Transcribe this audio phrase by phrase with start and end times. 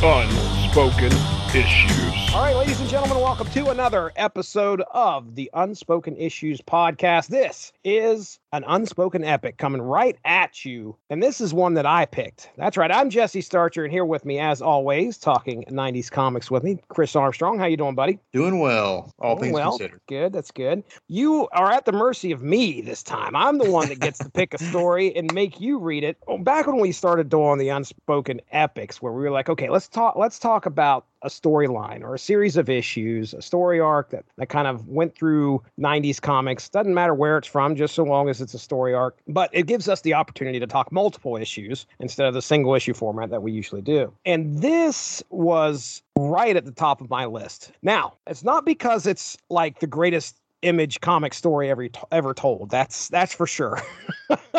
[0.00, 2.34] Unspoken Issues.
[2.34, 7.28] All right, ladies and gentlemen, welcome to another episode of the Unspoken Issues podcast.
[7.28, 12.04] This is an unspoken epic coming right at you, and this is one that I
[12.04, 12.50] picked.
[12.58, 12.92] That's right.
[12.92, 17.16] I'm Jesse Starcher, and here with me, as always, talking '90s comics with me, Chris
[17.16, 17.58] Armstrong.
[17.58, 18.18] How you doing, buddy?
[18.34, 19.70] Doing well, all Doing things well.
[19.70, 20.00] considered.
[20.06, 20.34] Good.
[20.34, 20.84] That's good.
[21.08, 23.34] You are at the mercy of me this time.
[23.34, 26.18] I'm the one that gets to pick a story and make you read it.
[26.28, 29.88] Oh, Back when we started doing the unspoken epics, where we were like, okay, let's
[29.88, 30.14] talk.
[30.14, 34.48] Let's talk about a storyline or a series of issues, a story arc that, that
[34.48, 36.68] kind of went through 90s comics.
[36.68, 39.18] Doesn't matter where it's from, just so long as it's a story arc.
[39.26, 42.94] But it gives us the opportunity to talk multiple issues instead of the single issue
[42.94, 44.12] format that we usually do.
[44.24, 47.72] And this was right at the top of my list.
[47.82, 52.70] Now, it's not because it's like the greatest image comic story ever ever told.
[52.70, 53.80] That's that's for sure.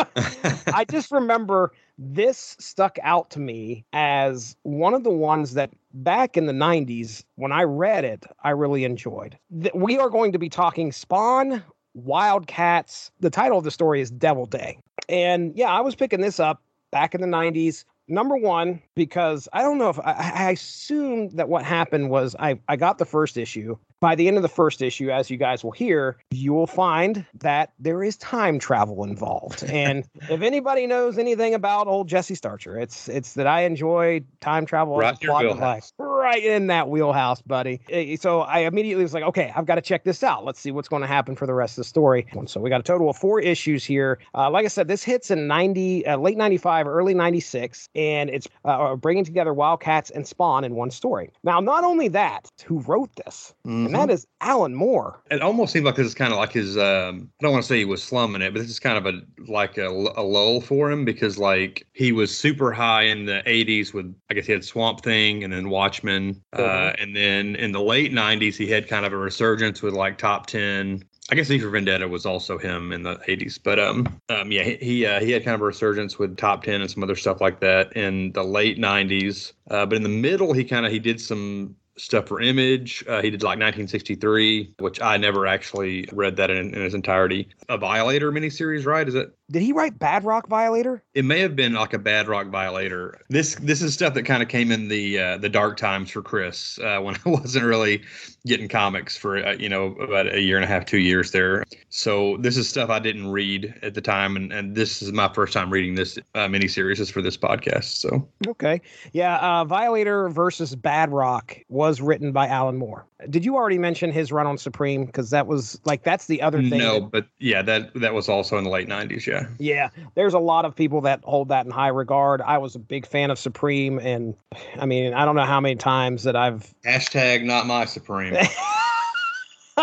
[0.72, 6.36] I just remember this stuck out to me as one of the ones that back
[6.36, 9.38] in the 90s when I read it, I really enjoyed.
[9.74, 11.62] We are going to be talking Spawn,
[11.94, 13.10] Wildcats.
[13.20, 14.78] The title of the story is Devilday.
[15.08, 17.84] And yeah, I was picking this up back in the 90s.
[18.08, 22.58] Number one, because I don't know if I, I assume that what happened was I,
[22.68, 23.76] I got the first issue.
[24.00, 27.26] By the end of the first issue, as you guys will hear, you will find
[27.40, 29.64] that there is time travel involved.
[29.70, 34.66] And if anybody knows anything about old Jesse Starcher, it's it's that I enjoy time
[34.66, 35.92] travel as Right a in your plot device.
[35.98, 37.80] Right in that wheelhouse, buddy.
[37.88, 40.44] Eh, So I immediately was like, okay, I've got to check this out.
[40.44, 42.26] Let's see what's going to happen for the rest of the story.
[42.46, 44.18] So we got a total of four issues here.
[44.34, 48.48] Uh, like I said, this hits in 90, uh, late 95, early 96, and it's
[48.64, 51.30] uh, bringing together Wildcats and Spawn in one story.
[51.42, 53.54] Now, not only that, who wrote this?
[53.94, 55.22] And that is Alan Moore.
[55.30, 56.76] It almost seemed like this is kind of like his.
[56.76, 59.06] Um, I don't want to say he was slumming it, but this is kind of
[59.06, 63.42] a like a, a lull for him because like he was super high in the
[63.46, 67.02] '80s with I guess he had Swamp Thing and then Watchmen, uh, Mhm.
[67.02, 70.46] and then in the late '90s he had kind of a resurgence with like Top
[70.46, 71.04] Ten.
[71.32, 74.64] I guess V for Vendetta was also him in the 80s, but um, um yeah,
[74.64, 77.14] he he, uh, he had kind of a resurgence with Top Ten and some other
[77.14, 79.52] stuff like that in the late 90s.
[79.70, 83.04] Uh, but in the middle, he kind of he did some stuff for Image.
[83.06, 87.48] Uh, he did like 1963, which I never actually read that in, in its entirety.
[87.68, 89.06] A Violator miniseries, right?
[89.06, 89.34] Is it?
[89.50, 91.02] Did he write Badrock Violator?
[91.14, 93.20] It may have been like a Badrock Violator.
[93.30, 96.22] This this is stuff that kind of came in the uh, the dark times for
[96.22, 98.02] Chris uh, when I wasn't really
[98.46, 101.64] getting comics for uh, you know about a year and a half, two years there.
[101.88, 105.32] So this is stuff I didn't read at the time, and, and this is my
[105.32, 108.00] first time reading this uh, miniseries is for this podcast.
[108.00, 108.80] So Okay.
[109.12, 113.04] Yeah, uh, Violator versus Badrock was written by Alan Moore.
[113.28, 115.04] Did you already mention his run on Supreme?
[115.04, 116.78] Because that was like that's the other thing.
[116.78, 119.26] no, that- but yeah, that that was also in the late 90s.
[119.26, 119.46] Yeah.
[119.58, 122.40] yeah, there's a lot of people that hold that in high regard.
[122.40, 124.34] I was a big fan of Supreme, and
[124.78, 128.34] I mean, I don't know how many times that I've Hashtag not my supreme.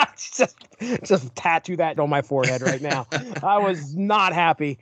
[0.35, 0.57] just
[1.03, 3.07] just tattoo that on my forehead right now.
[3.43, 4.77] I was not happy.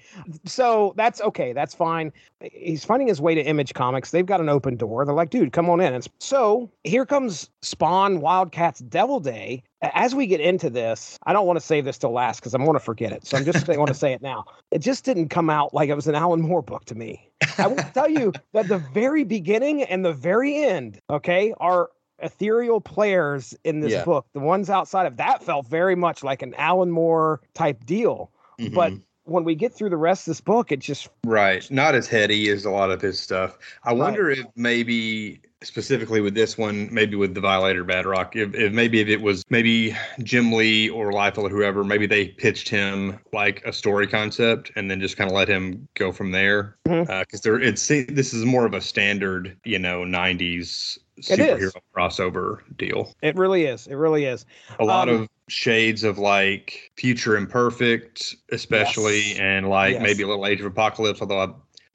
[0.46, 1.54] So that's okay.
[1.54, 2.12] That's fine.
[2.42, 4.12] He's finding his way to Image Comics.
[4.12, 5.06] They've got an open door.
[5.06, 5.94] They're like, dude, come on in.
[5.94, 9.64] And so here comes Spawn Wildcats Devilday.
[9.94, 12.64] As we get into this, I don't want to save this till last because I'm
[12.64, 13.26] going to forget it.
[13.26, 14.46] So I'm just going to say it now.
[14.72, 17.30] It just didn't come out like it was an Alan Moore book to me.
[17.58, 21.90] I will tell you that the very beginning and the very end, okay, are
[22.20, 24.06] ethereal players in this Yeah.
[24.06, 24.26] book.
[24.34, 28.32] The ones outside of that felt very much like an Alan Moore type deal.
[28.74, 29.02] But Mhm.
[29.26, 31.70] when we get through the rest of this book, it just Right.
[31.70, 33.58] Not as heady as a lot of his stuff.
[33.84, 33.98] I Right.
[33.98, 39.00] wonder if maybe specifically with this one, maybe with the Violator Badrock, if, if maybe
[39.02, 43.66] if it was maybe Jim Lee or Liefeld or whoever, maybe they pitched him like
[43.66, 46.76] a story concept and then just kind of let him go from there.
[46.84, 51.00] Because there, it's this is more of a standard, you know, '90s It is.
[51.22, 53.14] Superhero crossover deal.
[53.22, 53.88] it really is.
[53.88, 54.46] It really is.
[54.80, 59.40] a lot Um, of shades of like future imperfect especially Yes.
[59.40, 60.02] and like Yes.
[60.02, 61.48] maybe a little age of apocalypse although I,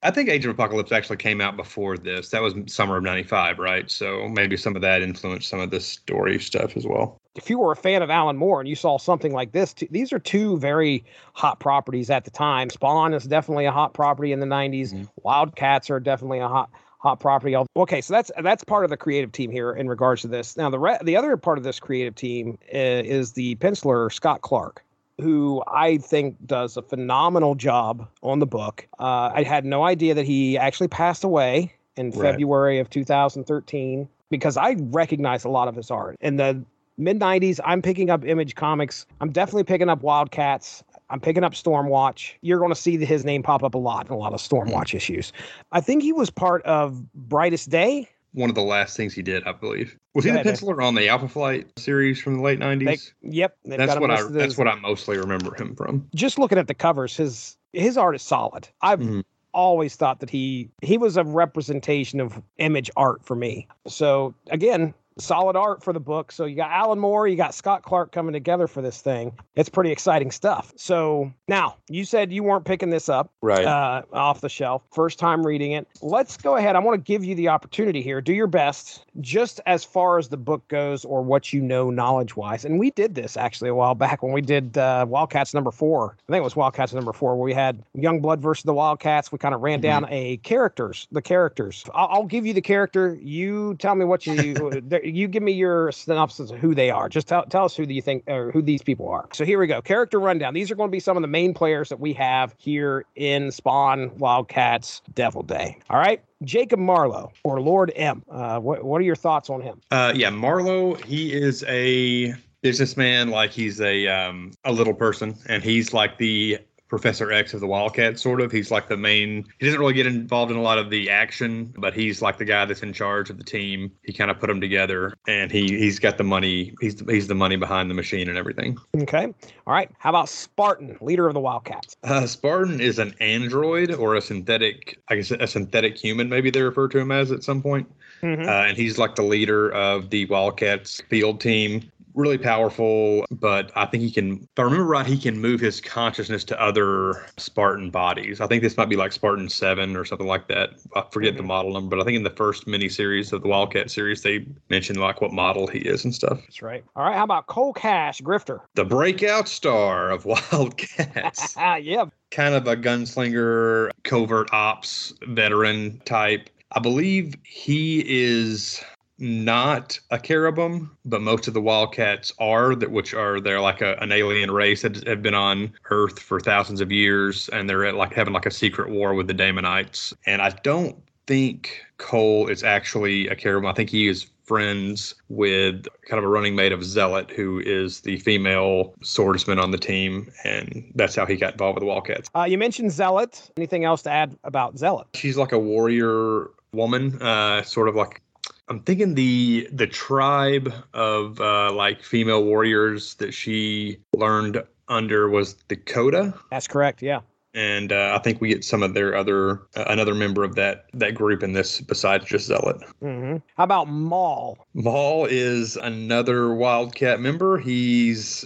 [0.07, 3.59] I think age of apocalypse actually came out before this that was summer of 95
[3.59, 7.51] right so maybe some of that influenced some of this story stuff as well If
[7.51, 10.13] you were a fan of Alan Moore and you saw something like this, t- these
[10.13, 11.05] are two very
[11.35, 12.71] hot properties at the time.
[12.71, 14.93] Spawn is definitely a hot property in the 90s.
[14.93, 15.09] Mhm.
[15.23, 17.57] Wildcats are definitely a hot hot property.
[17.77, 20.57] Okay, so that's that's part of the creative team here in regards to this.
[20.57, 24.43] Now the re- the other part of this creative team is, is the penciler Scott
[24.43, 24.85] Clark.
[25.21, 28.87] Who I think does a phenomenal job on the book.
[28.99, 32.31] Uh, I had no idea that he actually passed away in Right.
[32.33, 36.17] February of 2013 because I recognize a lot of his art.
[36.21, 36.65] In the
[36.97, 39.05] mid 90s, I'm picking up Image Comics.
[39.21, 40.83] I'm definitely picking up Wildcats.
[41.11, 42.35] I'm picking up Stormwatch.
[42.41, 44.95] You're going to see his name pop up a lot in a lot of Stormwatch
[44.95, 45.33] issues.
[45.73, 48.09] I think he was part of Brightest Day.
[48.33, 49.97] one of the last things he did, I believe.
[50.15, 53.13] Was he the penciler on the Alpha Flight series from the late nineties?
[53.23, 56.09] yep, they've That's what I that's what I mostly remember him from.
[56.15, 58.69] just looking at the covers, his his art is solid.
[58.83, 59.23] I've Mhm.
[59.53, 63.67] always thought that he he was a representation of image art for me.
[63.89, 66.33] So again, solid art for the book.
[66.33, 69.33] So you got Alan Moore, you got Scott Clark coming together for this thing.
[69.57, 70.73] It's pretty exciting stuff.
[70.77, 73.65] So now you said you weren't picking this up Right.
[73.65, 74.83] uh, off the shelf.
[74.93, 75.87] First time reading it.
[76.03, 76.77] Let's go ahead.
[76.77, 78.21] I want to give you the opportunity here.
[78.21, 82.37] Do your best, just as far as the book goes, or what you know knowledge
[82.37, 82.65] wise.
[82.65, 86.17] And we did this actually a while back when we did uh, Wildcats number four.
[86.29, 89.33] I think it was Wildcats number four, where we had Youngblood versus the Wildcats.
[89.33, 91.85] We kind of ran down a characters, the characters.
[91.95, 93.19] I'll, I'll give you the character.
[93.21, 94.83] You tell me what you.
[95.15, 97.09] you give me your synopsis of who they are.
[97.09, 99.29] Just tell, tell us who do you think or who these people are.
[99.33, 99.81] So here we go.
[99.83, 100.55] Character rundown.
[100.55, 103.53] These are going to be some of the main players that we have here in
[103.53, 105.77] Spawn Wildcats Devilday.
[105.91, 106.23] All right.
[106.43, 108.23] Jacob Marlowe or Lord M.
[108.31, 109.81] Uh, what, what are your thoughts on him?
[109.91, 110.95] Uh, yeah, Marlowe.
[110.95, 116.59] He is a businessman, like he's a um, a little person, and he's like the
[116.91, 118.51] Professor X of the Wildcats, sort of.
[118.51, 119.47] He's like the main.
[119.61, 122.45] He doesn't really get involved in a lot of the action, but he's like the
[122.45, 123.93] guy that's in charge of the team.
[124.03, 126.75] He kind of put them together, and he he's got the money.
[126.81, 128.77] He's he's the money behind the machine and everything.
[128.97, 129.33] Okay.
[129.67, 129.89] All right.
[129.99, 131.97] How about Spartan, leader of the Wildcats?
[132.03, 136.63] Uh, Spartan is an android or a synthetic, I guess a synthetic human, maybe they
[136.63, 137.89] refer to him as at some point.
[138.23, 138.47] Mhm.
[138.47, 141.91] Uh, and he's like the leader of the Wildcats field team.
[142.21, 145.81] Really powerful, but I think he can, if I remember right, he can move his
[145.81, 148.43] consciousness to other Spartan bodies.
[148.43, 150.71] I think this might be like Spartan 7 or something like that.
[150.95, 151.47] I forget the Mhm.
[151.47, 155.01] model number, but I think in the first miniseries of the Wildcat series, they mentioned
[155.01, 156.39] like what model he is and stuff.
[156.43, 156.85] That's right.
[156.95, 157.17] All right.
[157.17, 158.61] How about Cole Cash, Grifter?
[158.75, 161.55] The breakout star of Wildcats.
[161.57, 162.05] Ah, yeah.
[162.31, 166.51] kind of a gunslinger, covert ops veteran type.
[166.73, 168.85] I believe he is
[169.21, 173.97] not a Kherubim, but most of the Wildcats are that which are they're like a,
[174.01, 177.95] an alien race that have been on Earth for thousands of years, and they're at
[177.95, 180.13] like having like a secret war with the Daemonites.
[180.27, 180.97] And I don't
[181.27, 183.71] think Cole is actually a Kherubim.
[183.71, 188.01] I think he is friends with kind of a running mate of Zealot, who is
[188.01, 192.29] the female swordsman on the team, and that's how he got involved with the Wildcats.
[192.35, 193.49] Uh, you mentioned Zealot.
[193.57, 195.07] Anything else to add about Zealot?
[195.15, 198.23] She's like a warrior woman, uh, sort of like
[198.71, 205.55] I'm thinking the the tribe of uh, like female warriors that she learned under was
[205.69, 207.03] Dakota, That's correct.
[207.03, 207.21] Yeah.
[207.53, 210.87] and uh, I think we get some of their other uh, another member of that
[210.95, 212.81] that group in this besides just Zealot.
[213.01, 214.57] hmm How about Maul?
[214.75, 217.59] Maul is another Wildcat member.
[217.59, 218.45] He's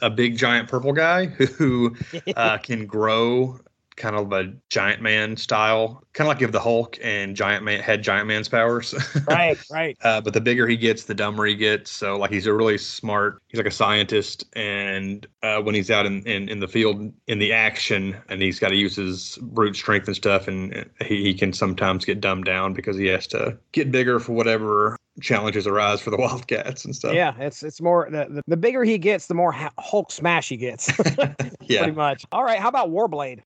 [0.00, 1.26] a big giant purple guy
[1.58, 1.94] who
[2.36, 3.58] uh, can grow
[3.96, 7.80] kind of a giant man style, kind of like if the Hulk and Giant Man
[7.80, 8.94] had Giant Man's powers.
[9.28, 9.58] right.
[9.70, 9.96] Right.
[10.02, 11.90] Uh, but the bigger he gets, the dumber he gets.
[11.90, 13.42] So like he's a really smart.
[13.48, 17.38] He's like a scientist, and uh, when he's out in, in in the field in
[17.38, 21.34] the action, and he's got to use his brute strength and stuff, and he, he
[21.34, 26.00] can sometimes get dumbed down because he has to get bigger for whatever challenges arise
[26.00, 27.14] for the Wildcats and stuff.
[27.14, 27.34] Yeah.
[27.38, 30.88] It's it's more the, the, bigger he gets, the more Hulk smash he gets.
[31.62, 31.78] yeah.
[31.82, 32.24] Pretty much.
[32.32, 32.58] All right.
[32.58, 33.42] How about Warblade?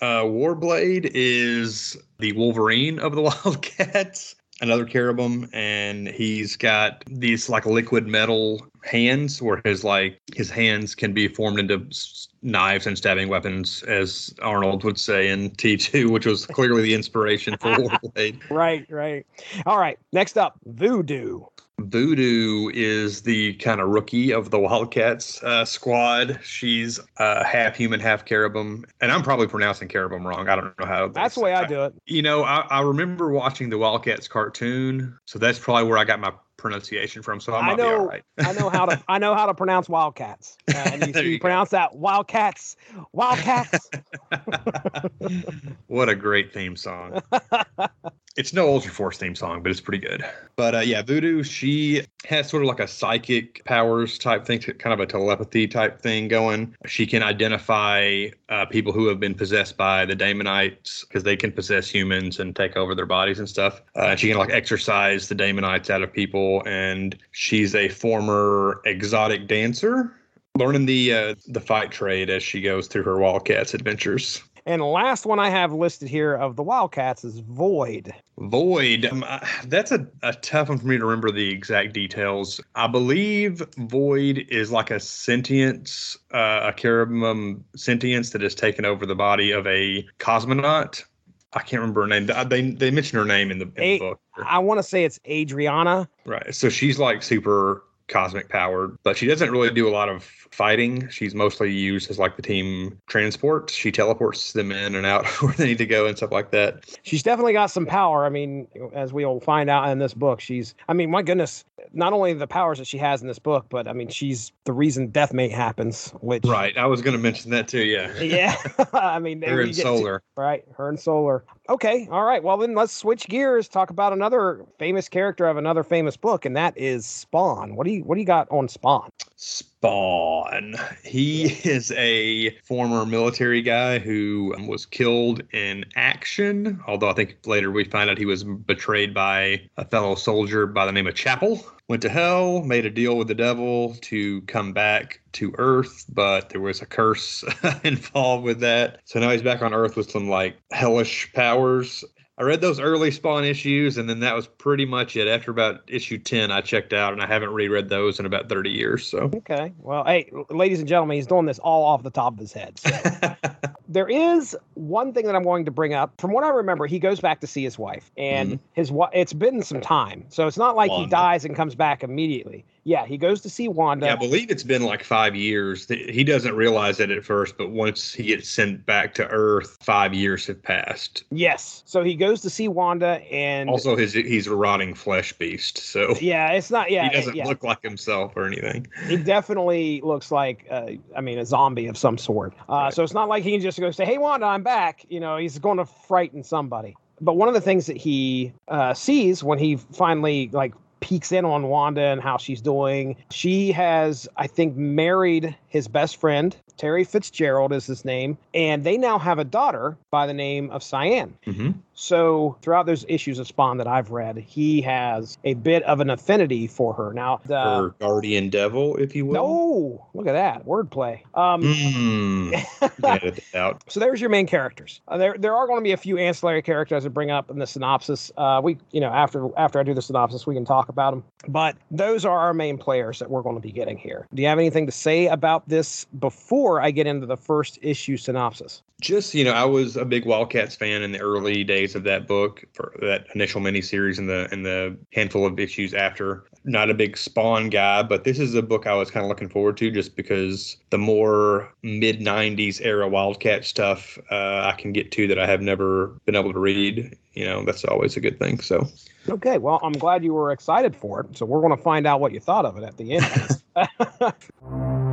[0.00, 7.66] Uh, Warblade is the Wolverine of the Wildcats, another Kherubim, and he's got these like
[7.66, 12.96] liquid metal hands, where his like his hands can be formed into s- knives and
[12.98, 17.68] stabbing weapons, as Arnold would say in T two, which was clearly the inspiration for
[17.76, 18.40] Warblade.
[18.50, 18.86] Right.
[18.90, 19.26] Right.
[19.66, 19.98] All right.
[20.12, 21.42] Next up, Voodoo.
[21.80, 26.38] Voodoo is the kind of rookie of the Wildcats uh, squad.
[26.42, 30.48] She's uh, half human, half Kherubim, and I'm probably pronouncing Kherubim wrong.
[30.48, 31.08] I don't know how.
[31.08, 31.94] That's the way I do it.
[32.06, 36.20] You know, I, I remember watching the Wildcats cartoon, so that's probably where I got
[36.20, 37.40] my pronunciation from.
[37.40, 38.06] So I I might be all know.
[38.06, 38.22] right.
[38.38, 39.02] I know how to.
[39.08, 40.56] I know how to pronounce Wildcats.
[40.74, 41.42] Uh, and you, you you go.
[41.42, 42.76] pronounce that Wildcats.
[43.12, 43.90] Wildcats.
[45.86, 47.22] what a great theme song.
[48.36, 50.24] it's no Ultra Force theme song, but it's pretty good.
[50.56, 54.92] But uh, yeah, Voodoo, she has sort of like a psychic powers type thing, kind
[54.92, 56.74] of a telepathy type thing going.
[56.86, 61.52] She can identify uh, people who have been possessed by the Daemonites because they can
[61.52, 63.80] possess humans and take over their bodies and stuff.
[63.96, 66.62] Uh, and she can like exorcise the Daemonites out of people.
[66.66, 70.12] And she's a former exotic dancer.
[70.56, 74.40] Learning the uh, the fight trade as she goes through her Wildcats adventures.
[74.66, 78.12] And last one I have listed here of the Wildcats is Void.
[78.38, 79.04] Void.
[79.06, 82.60] Um, I- that's a, a tough one for me to remember the exact details.
[82.74, 89.04] I believe Void is like a sentience, uh, a Kherubim sentience that has taken over
[89.04, 91.04] the body of a cosmonaut.
[91.52, 92.26] I can't remember her name.
[92.48, 94.20] They they mention her name in the, in A- the book.
[94.44, 96.08] I want to say it's Adriana.
[96.24, 96.52] Right.
[96.54, 101.08] So she's like super cosmic powered, but she doesn't really do a lot of fighting.
[101.08, 103.70] She's mostly used as like the team transport.
[103.70, 106.84] She teleports them in and out where they need to go and stuff like that.
[107.02, 108.24] She's definitely got some power.
[108.24, 112.12] I mean, as we'll find out in this book, she's, I mean, my goodness, not
[112.12, 115.10] only the powers that she has in this book, but I mean, she's the reason
[115.10, 116.44] Deathmate happens, which.
[116.44, 116.76] Right.
[116.76, 117.84] I was going to mention that too.
[117.84, 118.18] Yeah.
[118.20, 118.56] Yeah.
[118.92, 120.22] I mean, Her and get to- Solar.
[120.36, 120.64] right.
[120.76, 121.44] Her and Solar.
[121.68, 122.06] Okay.
[122.10, 122.42] All right.
[122.42, 126.56] Well, then let's switch gears, talk about another famous character of another famous book, and
[126.56, 127.74] that is Spawn.
[127.74, 129.08] What do you, what do you got on Spawn?
[129.36, 130.76] Spawn.
[131.04, 136.80] He is a former military guy who was killed in action.
[136.86, 140.86] Although I think later we find out he was betrayed by a fellow soldier by
[140.86, 141.64] the name of Chapel.
[141.88, 146.48] Went to hell, made a deal with the devil to come back to Earth, but
[146.48, 147.44] there was a curse
[147.84, 149.00] involved with that.
[149.04, 152.02] So now he's back on Earth with some like hellish powers.
[152.36, 155.28] I read those early Spawn issues, and then that was pretty much it.
[155.28, 158.70] After about issue 10, I checked out, and I haven't reread those in about 30
[158.70, 159.06] years.
[159.06, 159.30] So.
[159.32, 159.72] Okay.
[159.78, 162.78] Well, hey, ladies and gentlemen, he's doing this all off the top of his head.
[162.80, 162.90] So.
[163.88, 166.20] there is one thing that I'm going to bring up.
[166.20, 169.32] From what I remember, he goes back to see his wife, and his wa- it's
[169.32, 172.64] been some time, so it's not like he dies and comes back immediately.
[172.86, 174.04] Yeah, he goes to see Wanda.
[174.06, 175.88] Yeah, I believe it's been like five years.
[175.88, 180.12] He doesn't realize it at first, but once he gets sent back to Earth, five
[180.12, 181.24] years have passed.
[181.30, 185.78] yes, so he goes to see Wanda, and Also, his he's a rotting flesh beast,
[185.78, 186.90] so yeah, it's not.
[186.90, 187.46] Yeah, he doesn't yeah.
[187.46, 188.86] look like himself or anything.
[189.08, 192.52] he definitely looks like, uh, I mean, a zombie of some sort.
[192.68, 192.92] Uh, Right.
[192.92, 195.36] So it's not like he can just go say, "Hey, Wanda, I'm back." You know,
[195.36, 196.96] he's going to frighten somebody.
[197.20, 201.44] But one of the things that he uh, sees when he finally like peeks in
[201.44, 206.56] on Wanda and how she's doing, she has, I think, married his best friend.
[206.76, 210.84] Terry Fitzgerald is his name, and they now have a daughter by the name of
[210.84, 211.36] Cyan.
[211.46, 211.70] Mm-hmm.
[211.94, 216.10] So throughout those issues of Spawn that I've read, he has a bit of an
[216.10, 217.12] affinity for her.
[217.12, 219.34] Now, the, or guardian devil, if you will.
[219.34, 221.20] no, look at that wordplay.
[221.34, 222.64] Um, Mm.
[223.04, 223.82] Edit it out.
[223.88, 225.00] so there's your main characters.
[225.08, 227.58] Uh, there, there are going to be a few ancillary characters to bring up in
[227.58, 228.30] the synopsis.
[228.36, 231.24] Uh, we, you know, after after I do the synopsis, we can talk about them.
[231.48, 234.26] But those are our main players that we're going to be getting here.
[234.34, 238.16] Do you have anything to say about this before I get into the first issue
[238.16, 238.82] synopsis?
[239.00, 242.26] Just you know, I was a big Wildcats fan in the early days of that
[242.26, 246.44] book for that initial miniseries and the and the handful of issues after.
[246.66, 249.50] Not a big Spawn guy, but this is a book I was kind of looking
[249.50, 255.12] forward to just because the more mid '90s era Wildcat stuff uh, I can get
[255.12, 257.16] to that I have never been able to read.
[257.34, 258.60] You know, that's always a good thing.
[258.60, 258.88] So
[259.28, 261.36] Okay, well, I'm glad you were excited for it.
[261.36, 264.94] So we're going to find out what you thought of it at the end.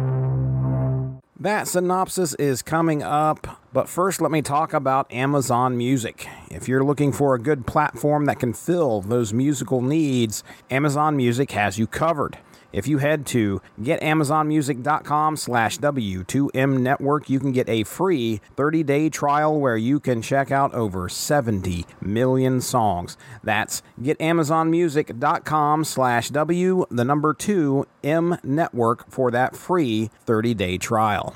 [1.41, 6.27] That synopsis is coming up, but first let me talk about Amazon Music.
[6.51, 11.49] If you're looking for a good platform that can fill those musical needs, Amazon Music
[11.53, 12.37] has you covered.
[12.73, 19.59] If you head to getamazonmusic.com slash W2M network, you can get a free 30-day trial
[19.59, 23.17] where you can check out over 70 million songs.
[23.43, 31.35] That's getamazonmusic.com slash W, the number 2 M network for that free 30-day trial.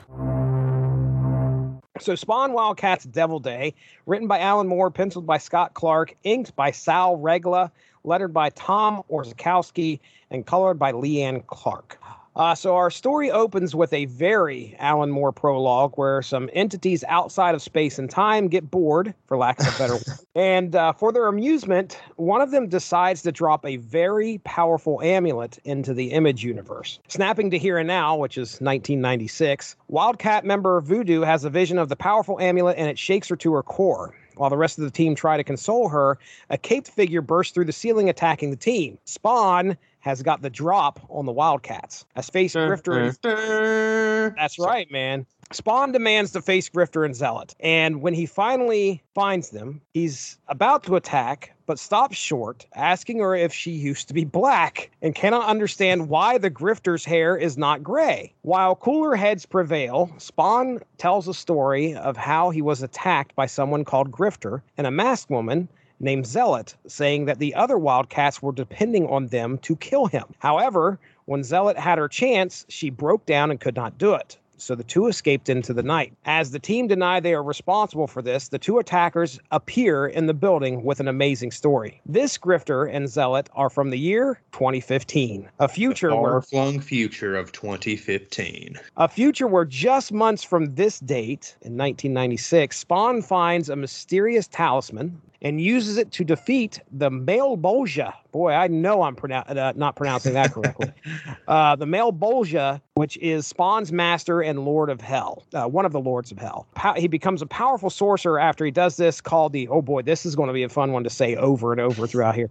[1.97, 3.73] So, Spawn Wildcats Devilday,
[4.05, 7.71] written by Alan Moore, penciled by Scott Clark, inked by Sal Regla,
[8.05, 9.99] lettered by Tom Orzechowski,
[10.31, 11.99] and colored by Leanne Clark.
[12.35, 17.55] Uh, so, our story opens with a very Alan Moore prologue where some entities outside
[17.55, 20.19] of space and time get bored, for lack of a better word.
[20.35, 25.59] And uh, for their amusement, one of them decides to drop a very powerful amulet
[25.63, 26.99] into the image universe.
[27.07, 31.87] Snapping to here and now, which is 1996, Wildcat member Voodoo has a vision of
[31.87, 34.13] the powerful amulet and it shakes her to her core.
[34.35, 36.17] While the rest of the team try to console her,
[36.49, 38.97] a caped figure bursts through the ceiling, attacking the team.
[39.05, 42.05] Spawn has got the drop on the Wildcats.
[42.15, 45.25] As face Grifter and that's right, man.
[45.51, 47.55] Spawn demands to face Grifter and Zealot.
[47.59, 53.35] And when he finally finds them, he's about to attack, but stops short, asking her
[53.35, 57.81] if she used to be black and cannot understand why the Grifter's hair is not
[57.81, 58.31] gray.
[58.43, 63.85] While cooler heads prevail, Spawn tells a story of how he was attacked by someone
[63.85, 65.67] called Grifter and a masked woman
[65.99, 70.25] named Zealot, saying that the other Wildcats were depending on them to kill him.
[70.39, 74.37] However, when Zealot had her chance, she broke down and could not do it.
[74.57, 76.13] so the two escaped into the night.
[76.25, 80.33] As the team deny they are responsible for this, the two attackers appear in the
[80.33, 82.01] building with an amazing story.
[82.05, 87.51] This grifter and zealot are from the year 2015, a future where Far-flung future of
[87.51, 88.79] 2015.
[88.97, 95.21] a future where just months from this date in 1996, Spawn finds a mysterious talisman
[95.41, 98.13] and uses it to defeat the Malebolgia.
[98.31, 100.91] Boy, I know I'm pronou- uh, not pronouncing that correctly.
[101.47, 105.99] uh, the Malebolgia, which is Spawn's master and lord of hell, uh, one of the
[105.99, 106.67] lords of hell.
[106.97, 110.35] He becomes a powerful sorcerer after he does this, called the, oh boy, this is
[110.35, 112.49] going to be a fun one to say over and over throughout here.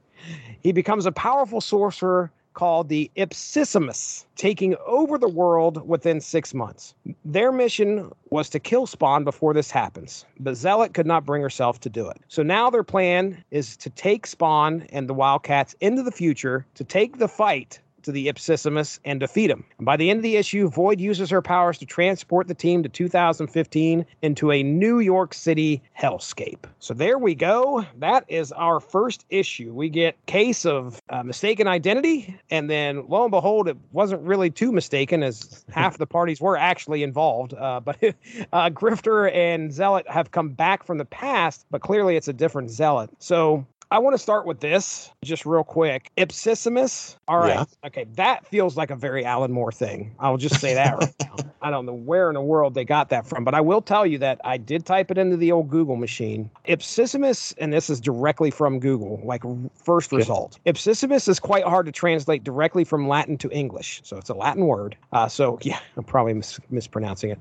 [0.62, 6.94] He becomes a powerful sorcerer called the Ipsissimus, taking over the world within six months.
[7.24, 11.80] Their mission was to kill Spawn before this happens, but Zealot could not bring herself
[11.80, 12.20] to do it.
[12.28, 16.84] So now their plan is to take Spawn and the Wildcats into the future to
[16.84, 19.64] take the fight to the Ipsissimus and defeat him.
[19.80, 22.88] By the end of the issue, Void uses her powers to transport the team to
[22.88, 26.64] 2015 into a New York City hellscape.
[26.78, 27.84] So there we go.
[27.98, 29.72] That is our first issue.
[29.72, 34.50] We get case of uh, mistaken identity, and then lo and behold, it wasn't really
[34.50, 37.54] too mistaken, as half the parties were actually involved.
[37.54, 37.96] Uh, but
[38.52, 42.70] uh, Grifter and Zealot have come back from the past, but clearly it's a different
[42.70, 43.10] Zealot.
[43.18, 46.10] So I want to start with this just real quick.
[46.16, 47.14] Ipsissimus.
[47.28, 47.50] All right.
[47.50, 47.64] Yeah.
[47.86, 48.06] Okay.
[48.16, 50.16] That feels like a very Alan Moore thing.
[50.18, 51.36] I'll just say that right now.
[51.62, 54.04] I don't know where in the world they got that from, but I will tell
[54.04, 56.50] you that I did type it into the old Google machine.
[56.68, 59.42] Ipsissimus, and this is directly from Google, like
[59.74, 60.58] first result.
[60.66, 64.02] Ipsissimus is quite hard to translate directly from Latin to English.
[64.04, 64.94] So it's a Latin word.
[65.12, 67.38] Uh, so yeah, I'm probably mis- mispronouncing it.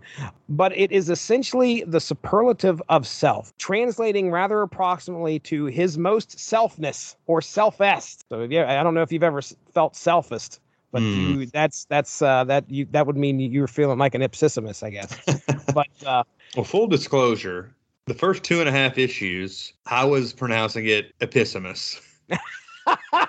[0.47, 7.15] But it is essentially the superlative of self, translating rather approximately to his most selfness
[7.25, 8.23] or selfest.
[8.29, 10.59] So yeah, I don't know if you've ever s- felt selfist,
[10.91, 11.17] but Hmm.
[11.17, 14.83] you, that's that's uh, that you that would mean you were feeling like an ipsissimus,
[14.83, 15.19] I guess.
[15.73, 16.23] but uh,
[16.55, 17.73] Well, full disclosure,
[18.07, 22.01] the first two and a half issues, I was pronouncing it Epissimus.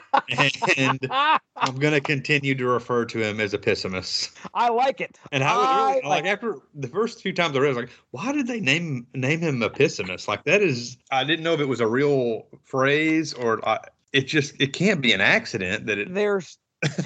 [0.77, 0.99] and
[1.57, 4.31] I'm going to continue to refer to him as Epissimus.
[4.55, 5.19] I like it.
[5.33, 7.77] And I was I like, like- after the first few times I read, I was
[7.79, 10.29] like, why did they name name him Epissimus?
[10.29, 13.79] Like that is, I didn't know if it was a real phrase or I,
[14.13, 16.13] it just it can't be an accident that it.
[16.15, 16.59] There's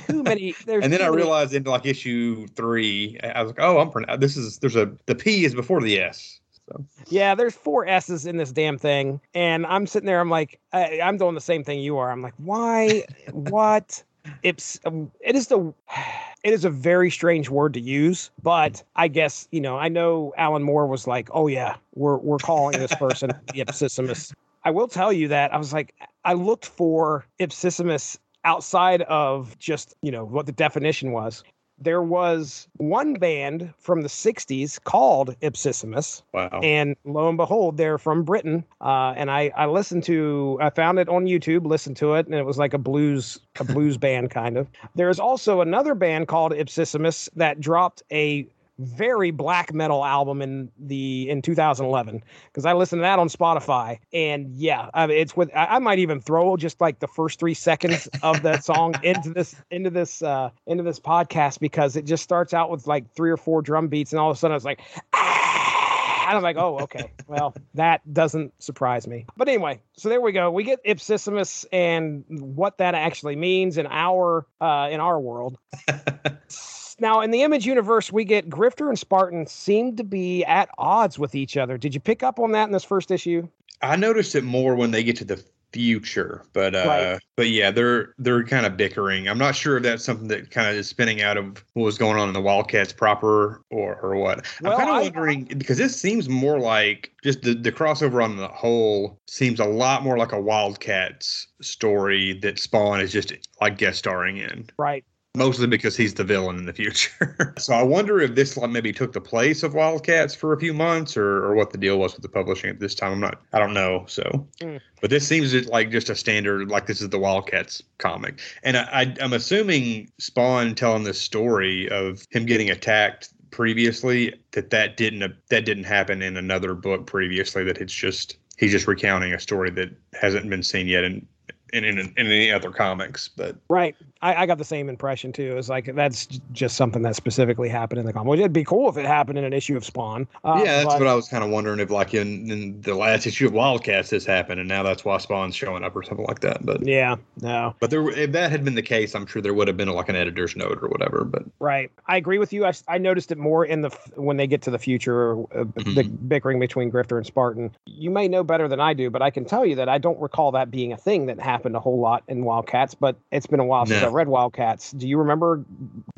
[0.09, 0.55] too many.
[0.67, 4.21] There's And then I many- realized in like issue three, I was like, oh, I'm
[4.21, 6.38] this is there's a the P is before the S.
[6.69, 10.21] So Yeah, there's four S's in this damn thing, and I'm sitting there.
[10.21, 12.11] I'm like, I, I'm doing the same thing you are.
[12.11, 13.05] I'm like, why?
[13.33, 14.03] what?
[14.43, 15.73] It's um, it is the
[16.45, 20.35] it is a very strange word to use, but I guess you know I know
[20.37, 24.33] Alan Moore was like, oh yeah, we're we're calling this person the Ipsissimus.
[24.65, 29.95] I will tell you that I was like, I looked for Ipsissimus outside of just
[30.03, 31.43] you know what the definition was.
[31.81, 36.61] There was one band from the '60s called Ipsissimus, wow.
[36.63, 38.65] and lo and behold, they're from Britain.
[38.81, 42.35] Uh, and I, I listened to, I found it on YouTube, listened to it, and
[42.35, 44.69] it was like a blues, a blues band kind of.
[44.95, 51.29] There's also another band called Ipsissimus that dropped a very black metal album in the
[51.29, 55.51] in 2011 because I listened to that on Spotify and yeah I mean, it's with
[55.55, 59.31] I, I might even throw just like the first three seconds of that song into
[59.31, 63.31] this into this uh into this podcast because it just starts out with like three
[63.31, 64.81] or four drum beats and all of a sudden it's like
[65.13, 69.27] "Ah," and I'm like oh okay well that doesn't surprise me.
[69.37, 70.53] But anyway so there we go.
[70.53, 75.59] We get ipsissimus and what that actually means in our uh in our world
[77.01, 81.19] now, in the Image universe, we get Grifter and Spartan seem to be at odds
[81.19, 81.79] with each other.
[81.79, 83.49] Did you pick up on that in this first issue?
[83.83, 87.19] I noticed it more when they get to the future, but uh Right.
[87.37, 89.29] but yeah, they're they're kind of bickering.
[89.29, 91.99] I'm not sure if that's something that kind of is spinning out of what was
[91.99, 94.47] going on in the Wildcats proper or or what.
[94.63, 98.25] Well, I'm kind of I- wondering because this seems more like just the, the crossover
[98.25, 103.33] on the whole seems a lot more like a Wildcats story that Spawn is just
[103.61, 104.67] like guest starring in.
[104.79, 105.05] Right.
[105.39, 107.55] Mostly because he's the villain in the future.
[107.59, 110.75] so I wonder if this like maybe took the place of Wildcats for a few
[110.75, 113.13] months or, or what the deal was with the publishing at this time.
[113.13, 114.05] I'm not I don't know.
[114.09, 114.81] So Mm.
[115.01, 118.41] but this seems like just a standard like this is the Wildcats comic.
[118.63, 124.71] And I, I I'm assuming Spawn telling this story of him getting attacked previously that
[124.71, 129.33] that didn't that didn't happen in another book previously that it's just he's just recounting
[129.33, 131.27] a story that hasn't been seen yet in
[131.73, 133.29] in, in, in any other comics.
[133.29, 135.57] But right, I, I got the same impression too.
[135.57, 138.29] It's like that's just something that specifically happened in the comic.
[138.29, 140.27] Well, it'd be cool if it happened in an issue of Spawn.
[140.45, 142.95] Uh, yeah, that's but, what I was kind of wondering if, like in, in the
[142.95, 146.27] last issue of Wildcats, this happened, and now that's why Spawn's showing up or something
[146.27, 146.65] like that.
[146.65, 147.75] But yeah, no.
[147.81, 150.09] But there, if that had been the case, I'm sure there would have been like
[150.09, 151.25] an editor's note or whatever.
[151.25, 152.65] But right, I agree with you.
[152.65, 155.95] I, I noticed it more in the when they get to the future, uh, mm-hmm.
[155.95, 157.71] the bickering between Grifter and Spartan.
[157.87, 160.19] You may know better than I do, but I can tell you that I don't
[160.21, 162.95] recall that being a thing that happened a whole lot in Wildcats.
[162.95, 163.93] But it's been a while no.
[163.93, 164.93] since I read Wildcats.
[164.93, 165.65] Do you remember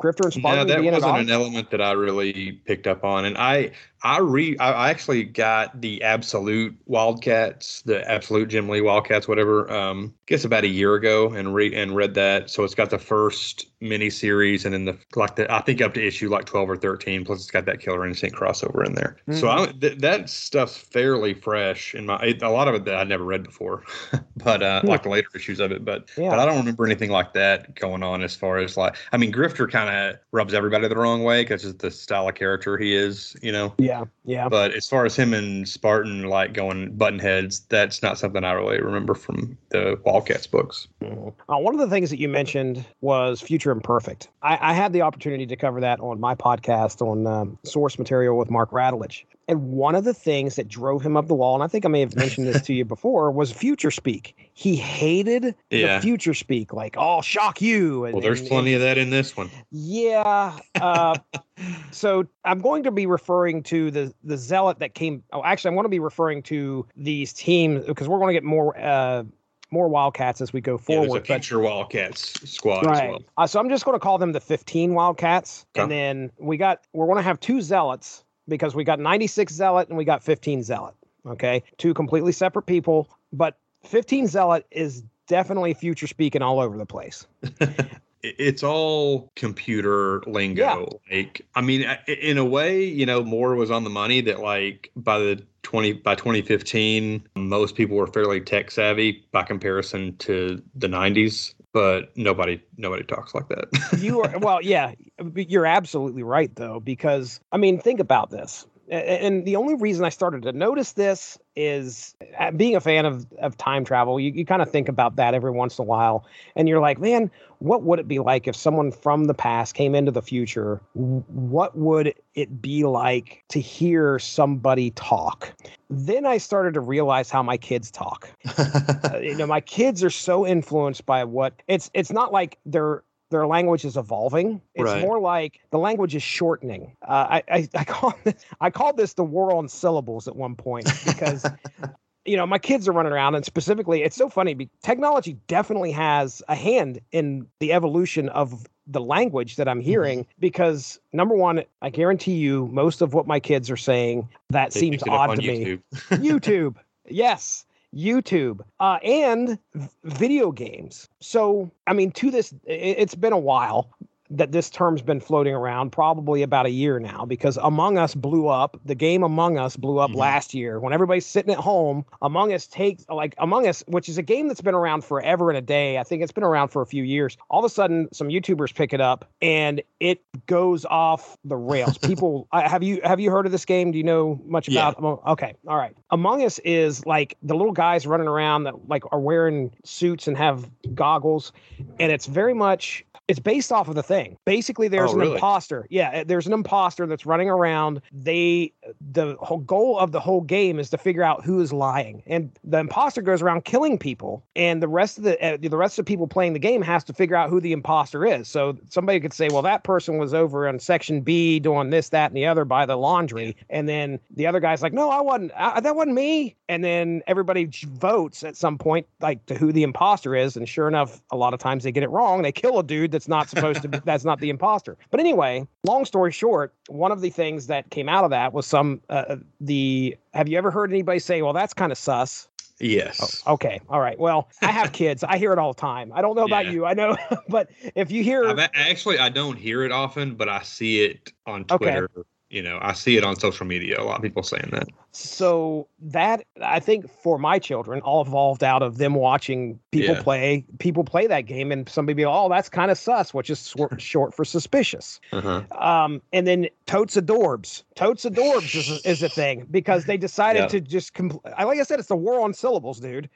[0.01, 0.67] Grifter and Spartan?
[0.67, 4.57] No, that wasn't an element that I really picked up on, and I I re
[4.59, 9.71] I actually got the absolute Wildcats, the absolute Jim Lee Wildcats, whatever.
[9.71, 12.49] Um, I guess about a year ago, and read and read that.
[12.49, 15.93] So it's got the first mini series, and then the like the I think up
[15.95, 17.27] to issue like twelve or thirteen.
[17.27, 19.17] Plus, it's got that Killer Instinct crossover in there.
[19.29, 19.39] Mm-hmm.
[19.39, 22.35] So I, th- that stuff's fairly fresh in my.
[22.41, 23.85] A lot of it that I'd never read before,
[24.37, 25.85] but uh, like the later issues of it.
[25.85, 26.31] But yeah.
[26.31, 29.31] but I don't remember anything like that going on as far as like I mean,
[29.31, 32.95] Grifter kind of rubs everybody the wrong way because it's the style of character he
[32.95, 33.75] is, you know.
[33.77, 33.90] Yeah.
[33.91, 34.49] Yeah, yeah.
[34.49, 38.53] But as far as him and Spartan like going button heads, that's not something I
[38.53, 40.87] really remember from the Wildcats books.
[41.03, 44.29] Uh, one of the things that you mentioned was Future Imperfect.
[44.43, 48.39] I, I had the opportunity to cover that on my podcast on um, source material
[48.39, 49.25] with Mark Radulich.
[49.51, 51.89] And one of the things that drove him up the wall, and I think I
[51.89, 54.49] may have mentioned this to you before, was future speak.
[54.55, 55.97] He hated yeah.
[55.97, 58.05] the future speak, like, oh, I'll shock you.
[58.05, 59.51] And, well, there's and, plenty and, of that in this one.
[59.73, 60.57] Yeah.
[60.81, 61.19] Uh,
[61.91, 65.25] so I'm going to be referring to the the zealot that came.
[65.33, 68.45] Oh, actually, I'm going to be referring to these teams because we're going to get
[68.45, 68.79] more.
[68.79, 69.25] Uh,
[69.73, 71.07] more Wildcats as we go forward.
[71.07, 73.11] Yeah, there's a future but, Wildcats squad right.
[73.11, 73.21] Well.
[73.37, 75.83] Uh, so I'm just going to call them the 15 Wildcats, okay.
[75.83, 79.89] and then we got we're going to have two zealots because we got 96 zealot
[79.89, 80.95] and we got 15 zealot.
[81.27, 86.87] Okay, two completely separate people, but 15 zealot is definitely future speaking all over the
[86.87, 87.27] place.
[88.23, 91.01] it's all computer lingo.
[91.11, 91.17] Yeah.
[91.17, 94.91] Like, I mean, in a way, you know, Moore was on the money that like
[94.97, 100.89] by the 20 by 2015, most people were fairly tech savvy by comparison to the
[100.89, 103.69] 90s but nobody nobody talks like that.
[103.99, 104.93] you are well, yeah,
[105.35, 108.67] you're absolutely right though because I mean, think about this.
[108.91, 113.25] And the only reason I started to notice this is uh, being a fan of,
[113.39, 114.19] of time travel.
[114.19, 116.27] You, you kind of think about that every once in a while.
[116.57, 119.95] And you're like, man, what would it be like if someone from the past came
[119.95, 120.81] into the future?
[120.95, 125.53] What would it be like to hear somebody talk?
[125.89, 128.29] Then I started to realize how my kids talk.
[128.59, 131.91] uh, you know, my kids are so influenced by what it's.
[131.95, 134.61] It's not like they're their language is evolving.
[134.75, 135.03] It's right.
[135.03, 136.97] more like the language is shortening.
[137.07, 140.57] Uh, I, I, I call this I called this the war on syllables at one
[140.57, 141.47] point because
[142.25, 144.69] you know my kids are running around and specifically it's so funny.
[144.83, 149.89] Technology definitely has a hand in the evolution of the language that I'm mm-hmm.
[149.89, 150.41] hearing mm-hmm.
[150.41, 154.81] because number one, I guarantee you most of what my kids are saying that they
[154.81, 155.83] seems odd to YouTube.
[156.11, 156.29] me.
[156.29, 156.77] YouTube.
[157.13, 157.65] Yes.
[157.95, 159.59] YouTube, uh, and
[160.05, 161.09] video games.
[161.21, 163.91] So, I mean, to this, it's been a while,
[164.31, 168.47] that this term's been floating around probably about a year now because Among Us blew
[168.49, 168.81] up.
[168.85, 170.21] The game Among Us blew up mm-hmm.
[170.21, 172.05] last year when everybody's sitting at home.
[172.23, 175.59] Among Us takes like Among Us, which is a game that's been around forever and
[175.59, 175.99] a day.
[175.99, 177.37] I think it's been around for a few years.
[177.49, 181.99] All of a sudden, some YouTubers pick it up and it goes off the rails.
[182.11, 183.91] People, have you have you heard of this game?
[183.91, 184.97] Do you know much about?
[185.03, 185.17] Yeah.
[185.33, 185.97] Okay, all right.
[186.11, 190.37] Among Us is like the little guys running around that like are wearing suits and
[190.37, 191.53] have goggles,
[191.99, 194.20] and it's very much it's based off of the thing.
[194.45, 195.35] Basically, there's oh, an really?
[195.35, 195.87] imposter.
[195.91, 198.01] Yeah, eh, there's an imposter that's running around.
[198.13, 198.73] They
[199.13, 202.51] the whole goal of the whole game is to figure out who is lying, and
[202.65, 206.05] the imposter goes around killing people, and the rest of the uh, the rest of
[206.05, 208.49] the people playing the game has to figure out who the imposter is.
[208.49, 212.31] So somebody could say, well, that person was over on section B doing this, that,
[212.31, 215.53] and the other by the laundry, and then the other guy's like, no, I wasn't.
[215.57, 216.57] I, that wasn't me.
[216.69, 220.89] And then everybody votes at some point, like to who the imposter is, and sure
[220.89, 222.43] enough, a lot of times they get it wrong.
[222.43, 224.97] They kill a dude that's not supposed to be that's not the imposter.
[225.11, 228.67] But anyway, long story short, one of the things that came out of that was
[228.67, 232.49] some uh, the have you ever heard anybody say, "Well, that's kind of sus"?
[232.81, 233.43] Yes.
[233.47, 233.81] Oh, okay.
[233.91, 234.19] All right.
[234.19, 235.23] Well, I have kids.
[235.23, 236.13] I hear it all the time.
[236.15, 236.71] I don't know about yeah.
[236.73, 236.87] you.
[236.87, 237.17] I know,
[237.49, 241.33] but if you hear, I've, actually, I don't hear it often, but I see it
[241.47, 242.11] on Twitter.
[242.17, 242.29] Okay.
[242.51, 244.01] You know, I see it on social media.
[244.01, 244.89] A lot of people saying that.
[245.13, 250.23] so that I think for my children all evolved out of them watching people Yeah.
[250.23, 253.75] play people play that game and somebody be oh that's kind of sus which is
[253.99, 255.63] short for suspicious Uh-huh.
[255.81, 260.61] um, and then totes adorbs totes adorbs is, a- is a thing because they decided
[260.63, 260.67] Yeah.
[260.69, 263.29] to just compl- like I said it's the war on syllables dude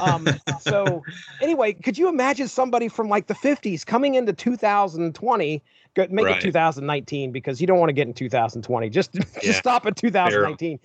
[0.00, 0.28] um,
[0.60, 1.02] so
[1.40, 5.62] anyway could you imagine somebody from like the 50s coming into 2020
[5.94, 6.36] go, make Right.
[6.38, 9.22] it 2019 because you don't want to get in 2020 just, Yeah.
[9.42, 10.78] just stop at 2019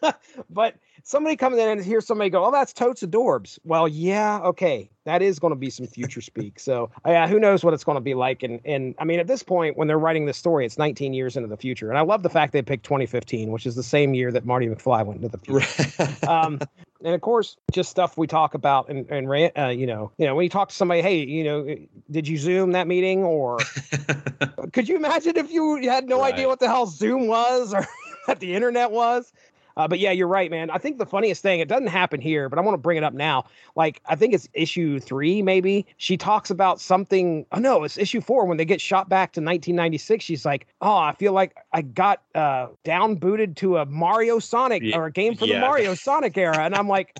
[0.50, 4.90] but somebody comes in and hears somebody go, "Oh, that's totes adorbs." Well, yeah, okay,
[5.04, 6.60] that is going to be some future speak.
[6.60, 8.42] So, uh, yeah, who knows what it's going to be like?
[8.42, 11.36] And and I mean, at this point, when they're writing this story, it's 19 years
[11.36, 11.88] into the future.
[11.88, 14.66] And I love the fact they picked 2015, which is the same year that Marty
[14.66, 16.28] McFly went into the future.
[16.28, 16.60] um,
[17.04, 20.26] and of course, just stuff we talk about and and ran- uh, you know, you
[20.26, 21.76] know, when you talk to somebody, hey, you know,
[22.10, 23.58] did you Zoom that meeting or
[24.72, 27.86] could you imagine if you had no idea what the hell Zoom was or
[28.26, 29.32] what the internet was?
[29.76, 30.70] Uh, but yeah, you're right, man.
[30.70, 33.04] I think the funniest thing, it doesn't happen here, but I want to bring it
[33.04, 33.44] up now.
[33.76, 35.86] Like, I think it's issue three, maybe.
[35.96, 37.46] She talks about something.
[37.52, 38.44] Oh, no, it's issue four.
[38.46, 42.22] When they get shot back to 1996, she's like, Oh, I feel like I got
[42.34, 45.60] uh, down booted to a Mario Sonic Ye- or a game from the.
[45.60, 46.64] Mario Sonic era.
[46.64, 47.16] And I'm like,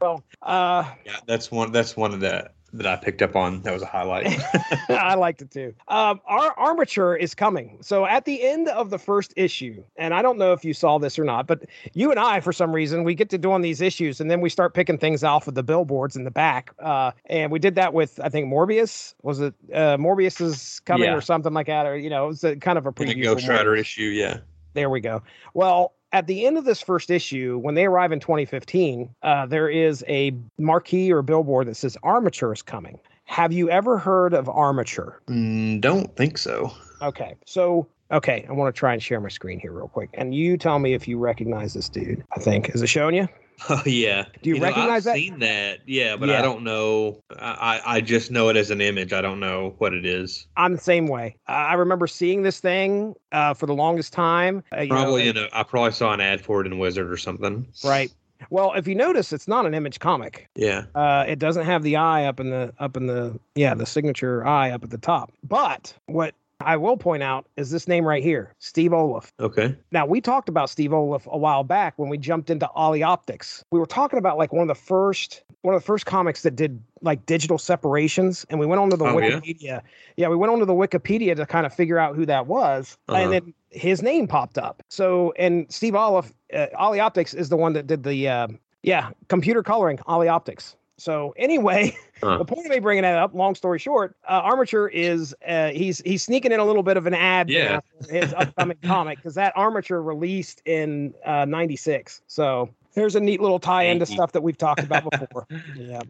[0.00, 1.72] Well, uh, yeah, that's one.
[1.72, 3.62] That's one of the that I picked up on.
[3.62, 4.26] That was a highlight.
[4.88, 5.74] I liked it too.
[5.88, 7.78] Um, our armature is coming.
[7.82, 10.98] So at the end of the first issue, and I don't know if you saw
[10.98, 13.80] this or not, but you and I, for some reason, we get to doing these
[13.80, 16.72] issues, and then we start picking things off of the billboards in the back.
[16.80, 19.14] Uh, and we did that with, I think, Morbius.
[19.22, 21.14] Was it uh, Morbius is coming Yeah.
[21.14, 21.86] or something like that?
[21.86, 23.22] Or you know, it was a, kind of a preview.
[23.22, 24.38] Ghost Rider issue, yeah.
[24.74, 25.22] There we go.
[25.54, 29.68] Well, at the end of this first issue, when they arrive in 2015, uh, there
[29.68, 33.00] is a marquee or billboard that says Armature is coming.
[33.24, 35.20] Have you ever heard of Armature?
[35.26, 36.72] Mm, don't think so.
[37.02, 37.34] Okay.
[37.46, 40.10] So, okay, I want to try and share my screen here real quick.
[40.14, 42.22] And you tell me if you recognize this dude.
[42.36, 42.68] I think.
[42.70, 43.26] Is it showing you?
[43.70, 44.26] Oh yeah.
[44.42, 45.16] Do you know, recognize I've that?
[45.16, 45.80] Seen that?
[45.86, 46.38] Yeah, but Yeah.
[46.38, 47.20] I don't know.
[47.38, 49.12] I I just know it as an image.
[49.12, 50.46] I don't know what it is.
[50.56, 51.36] I'm the same way.
[51.46, 54.62] I remember seeing this thing uh, for the longest time.
[54.76, 55.48] Uh, you know, Probably in a.
[55.52, 57.66] I probably saw an ad for it in Wizard or something.
[57.84, 58.12] right.
[58.50, 60.48] Well, if you notice, it's not an image comic.
[60.54, 60.84] Yeah.
[60.94, 64.46] Uh, it doesn't have the eye up in the up in the yeah the signature
[64.46, 65.32] eye up at the top.
[65.42, 69.30] But what I will point out is this name right here, Steve Oliff.
[69.40, 69.76] Okay.
[69.92, 73.62] Now we talked about Steve Oliff a while back when we jumped into Olyoptics.
[73.70, 76.56] We were talking about like one of the first one of the first comics that
[76.56, 79.40] did like digital separations, and we went onto the Oh, yeah?
[79.40, 79.80] Wikipedia.
[80.16, 80.28] Yeah?
[80.28, 83.18] we went onto the Wikipedia to kind of figure out who that was, Uh-huh.
[83.18, 84.82] and then his name popped up.
[84.90, 88.48] So, and Steve Oliff, uh, Olyoptics is the one that did the uh,
[88.82, 90.74] yeah computer coloring Olyoptics.
[90.96, 92.38] So anyway, Huh.
[92.38, 95.98] the point of me bringing that up, long story short, uh, Armature is uh, he's
[96.02, 97.80] he's sneaking in a little bit of an ad Yeah.
[98.00, 102.22] for his upcoming comic because that Armature released in uh, '96.
[102.28, 105.46] So there's a neat little tie-in to stuff that we've talked about before.
[105.76, 106.00] yeah.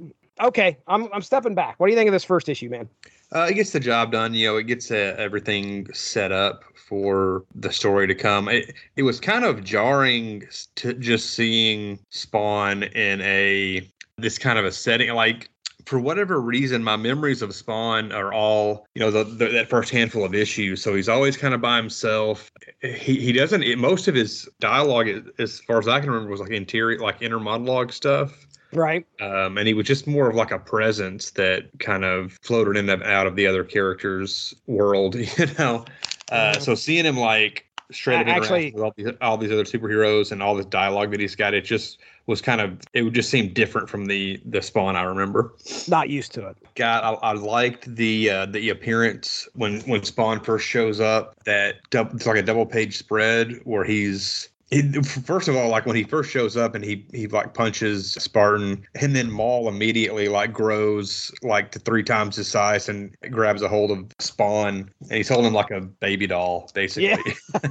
[0.41, 1.81] Okay, I'm I'm stepping back.
[1.81, 2.89] What do you think of this first issue, man?
[3.35, 4.35] Uh, it gets the job done.
[4.35, 8.49] You know, it gets uh, everything set up for the story to come.
[8.49, 10.45] It, it was kind of jarring
[10.77, 13.89] to just seeing Spawn in a
[14.19, 15.13] this kind of a setting.
[15.15, 15.51] Like
[15.87, 19.91] for whatever reason, my memories of Spawn are all you know the, the, that first
[19.91, 20.83] handful of issues.
[20.83, 22.51] So he's always kind of by himself.
[22.83, 23.63] He he doesn't.
[23.63, 27.21] It, most of his dialogue, as far as I can remember, was like interior, like
[27.23, 29.07] inner monologue stuff Right.
[29.21, 32.89] um, and he was just more of like a presence that kind of floated in
[32.91, 35.85] and out of the other characters' world, you know.
[36.33, 39.63] Uh, so seeing him like straight up A- actually- with all these, all these other
[39.63, 43.15] superheroes and all this dialogue that he's got, it just was kind of it would
[43.15, 45.55] just seem different from the the Spawn I remember.
[45.89, 46.57] Not used to it.
[46.75, 51.37] God, I, I liked the uh, the appearance when when Spawn first shows up.
[51.45, 54.49] That dou- it's like a double page spread where he's.
[54.75, 58.15] He, first of all, like when he first shows up and he he like punches
[58.15, 63.63] Spartan, and then Maul immediately like grows like to three times his size and grabs
[63.63, 67.05] a hold of Spawn, and he's holding him like a baby doll, basically.
[67.07, 67.19] yeah.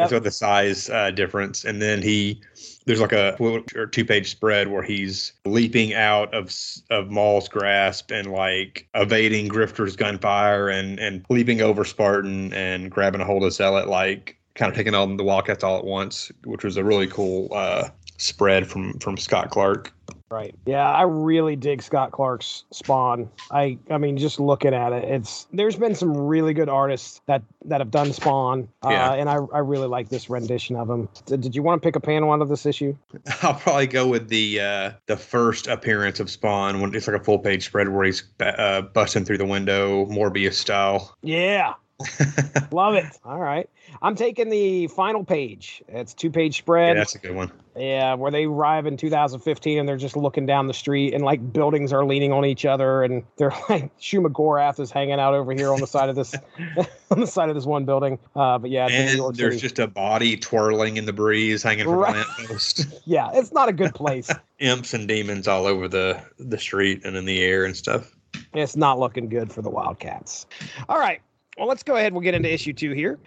[0.00, 1.64] That's what the size uh, difference.
[1.64, 2.42] And then he,
[2.84, 3.34] there's like a
[3.92, 6.54] two page spread where he's leaping out of
[6.90, 13.22] of Maul's grasp and like evading Grifter's gunfire and and leaping over Spartan and grabbing
[13.22, 16.64] a hold of Zealot, like kind of taking on the Wildcats all at once, which
[16.64, 17.88] was a really cool uh,
[18.18, 19.92] spread from from Scott Clark.
[20.28, 20.56] Right.
[20.66, 23.30] Yeah, I really dig Scott Clark's Spawn.
[23.52, 27.42] I I mean, just looking at it, it's there's been some really good artists that
[27.64, 28.68] that have done Spawn.
[28.84, 29.12] Uh, Yeah.
[29.12, 31.08] and I I really like this rendition of him.
[31.26, 32.96] Did, did you want to pick a panel out of this issue?
[33.42, 37.22] I'll probably go with the uh, the first appearance of Spawn when it's like a
[37.22, 41.16] full page spread where he's uh, busting through the window, Morbius style.
[41.22, 41.74] Yeah.
[42.72, 43.06] Love it.
[43.24, 43.68] All right.
[44.02, 45.82] I'm taking the final page.
[45.88, 46.96] It's two page yeah, spread.
[46.96, 47.50] that's a good one.
[47.74, 51.52] Yeah, where they arrive in 2015 and they're just looking down the street and like
[51.52, 55.52] buildings are leaning on each other and they're like Shuma Gorath is hanging out over
[55.52, 56.34] here on the side of this
[57.10, 58.18] on the side of this one building.
[58.34, 59.62] Uh, but yeah, it's in New And there's City.
[59.62, 62.16] just a body twirling in the breeze, hanging from Right.
[62.16, 62.86] a lamppost.
[63.06, 64.30] yeah, it's not a good place.
[64.58, 68.14] Imps and demons all over the the street and in the air and stuff.
[68.54, 70.46] it's not looking good for the Wildcats.
[70.88, 71.20] All right.
[71.56, 72.12] Well, let's go ahead.
[72.12, 73.18] We'll get into issue two here.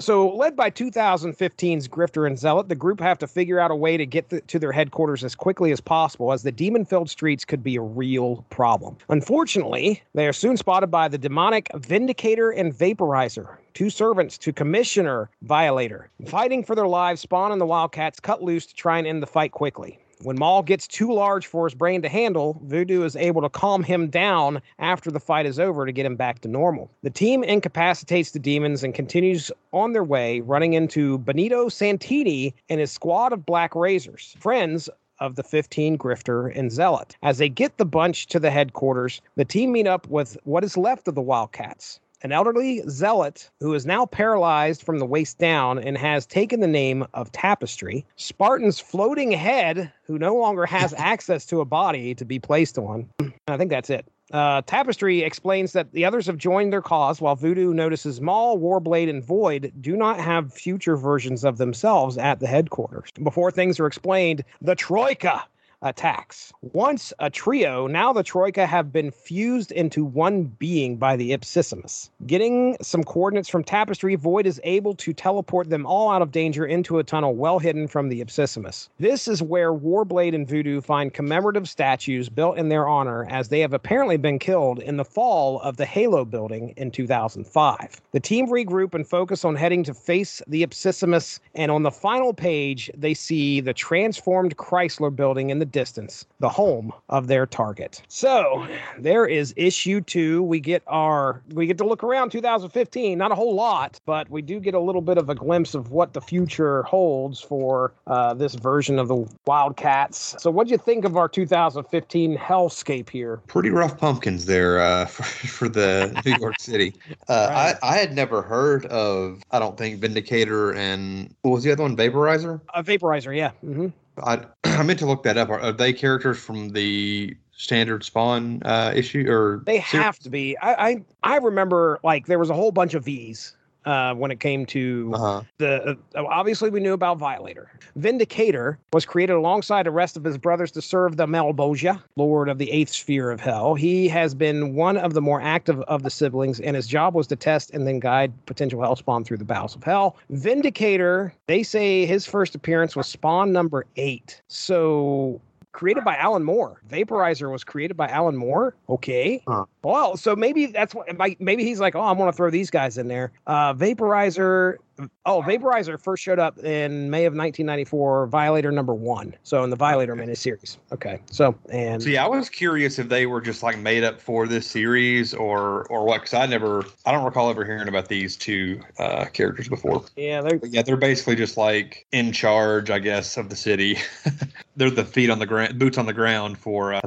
[0.00, 3.96] So, led by 2015's Grifter and Zealot, the group have to figure out a way
[3.96, 7.64] to get to their headquarters as quickly as possible, as the demon filled streets could
[7.64, 8.96] be a real problem.
[9.08, 15.30] Unfortunately, they are soon spotted by the demonic Vindicator and Vaporizer, two servants to Commissioner
[15.42, 16.10] Violator.
[16.26, 19.26] Fighting for their lives, Spawn and the Wildcats cut loose to try and end the
[19.26, 19.98] fight quickly.
[20.22, 23.84] When Maul gets too large for his brain to handle, Voodoo is able to calm
[23.84, 26.90] him down after the fight is over to get him back to normal.
[27.02, 32.80] The team incapacitates the demons and continues on their way, running into Benito Santini and
[32.80, 37.16] his squad of Black Razors, friends of the 15 Grifter and Zealot.
[37.22, 40.76] As they get the bunch to the headquarters, the team meet up with what is
[40.76, 42.00] left of the Wildcats.
[42.22, 46.66] An elderly zealot who is now paralyzed from the waist down and has taken the
[46.66, 48.04] name of Tapestry.
[48.16, 53.08] Spartan's floating head, who no longer has access to a body to be placed on.
[53.46, 54.04] I think that's it.
[54.32, 59.08] Uh, Tapestry explains that the others have joined their cause, while Voodoo notices Maul, Warblade,
[59.08, 63.10] and Void do not have future versions of themselves at the headquarters.
[63.22, 65.44] Before things are explained, the Troika
[65.82, 66.52] attacks.
[66.62, 72.10] Once a trio, now the Troika have been fused into one being by the Ipsissimus.
[72.26, 76.66] Getting some coordinates from Tapestry, Void is able to teleport them all out of danger
[76.66, 78.88] into a tunnel well hidden from the Ipsissimus.
[78.98, 83.60] This is where Warblade and Voodoo find commemorative statues built in their honor, as they
[83.60, 88.00] have apparently been killed in the fall of the Halo building in 2005.
[88.12, 92.32] The team regroup and focus on heading to face the Ipsissimus, and on the final
[92.32, 98.02] page, they see the transformed Chrysler building in the distance, the home of their target.
[98.08, 98.66] So
[98.98, 100.42] there is issue two.
[100.42, 104.42] We get our we get to look around 2015, not a whole lot, but we
[104.42, 108.34] do get a little bit of a glimpse of what the future holds for uh,
[108.34, 110.34] this version of the Wildcats.
[110.38, 113.40] So what do you think of our 2015 hellscape here?
[113.46, 116.94] Pretty rough pumpkins there uh, for, for the New York City.
[117.28, 117.76] Uh, Right.
[117.82, 121.82] I, I had never heard of, I don't think, Vindicator and what was the other
[121.82, 121.96] one?
[121.96, 122.60] Vaporizer?
[122.74, 123.50] A vaporizer, yeah.
[123.60, 123.88] hmm
[124.22, 125.48] I, I meant to look that up.
[125.48, 129.26] Are, are they characters from the standard Spawn uh, issue?
[129.28, 130.56] or They have to be.
[130.58, 134.40] I, I I remember like there was a whole bunch of V's uh, when it
[134.40, 135.42] came to Uh-huh.
[135.58, 137.70] the uh, obviously we knew about Violator.
[137.96, 142.58] Vindicator was created alongside the rest of his brothers to serve the Malebolgia, Lord of
[142.58, 143.74] the Eighth Sphere of Hell.
[143.74, 147.26] He has been one of the more active of the siblings, and his job was
[147.28, 150.16] to test and then guide potential Hellspawn through the bowels of hell.
[150.30, 154.40] Vindicator, they say his first appearance was Spawn number eight.
[154.48, 155.40] So
[155.78, 156.82] created by Alan Moore.
[156.88, 158.74] Vaporizer was created by Alan Moore.
[158.88, 159.40] Okay.
[159.46, 159.64] Huh.
[159.84, 161.06] Well, so maybe that's what
[161.38, 163.30] maybe he's like, oh, I'm going to throw these guys in there.
[163.46, 164.78] Uh, Vaporizer.
[165.26, 169.34] Oh, Vaporizer first showed up in May of 1994, Violator number one.
[169.42, 170.78] So in the Violator miniseries.
[170.92, 171.20] Okay.
[171.30, 174.66] So and See, I was curious if they were just like made up for this
[174.66, 176.22] series or or what?
[176.22, 180.04] Because I never, I don't recall ever hearing about these two uh, characters before.
[180.16, 183.98] yeah, they're But yeah, they're basically just like in charge, I guess, of the city.
[184.76, 187.00] they're the feet on the ground, boots on the ground for uh,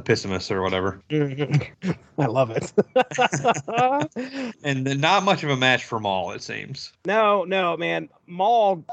[0.50, 1.00] or whatever.
[2.18, 2.72] I love it.
[4.64, 6.92] And not much of a match for Maul, it seems.
[7.04, 8.08] no, no, man.
[8.28, 8.84] Maul,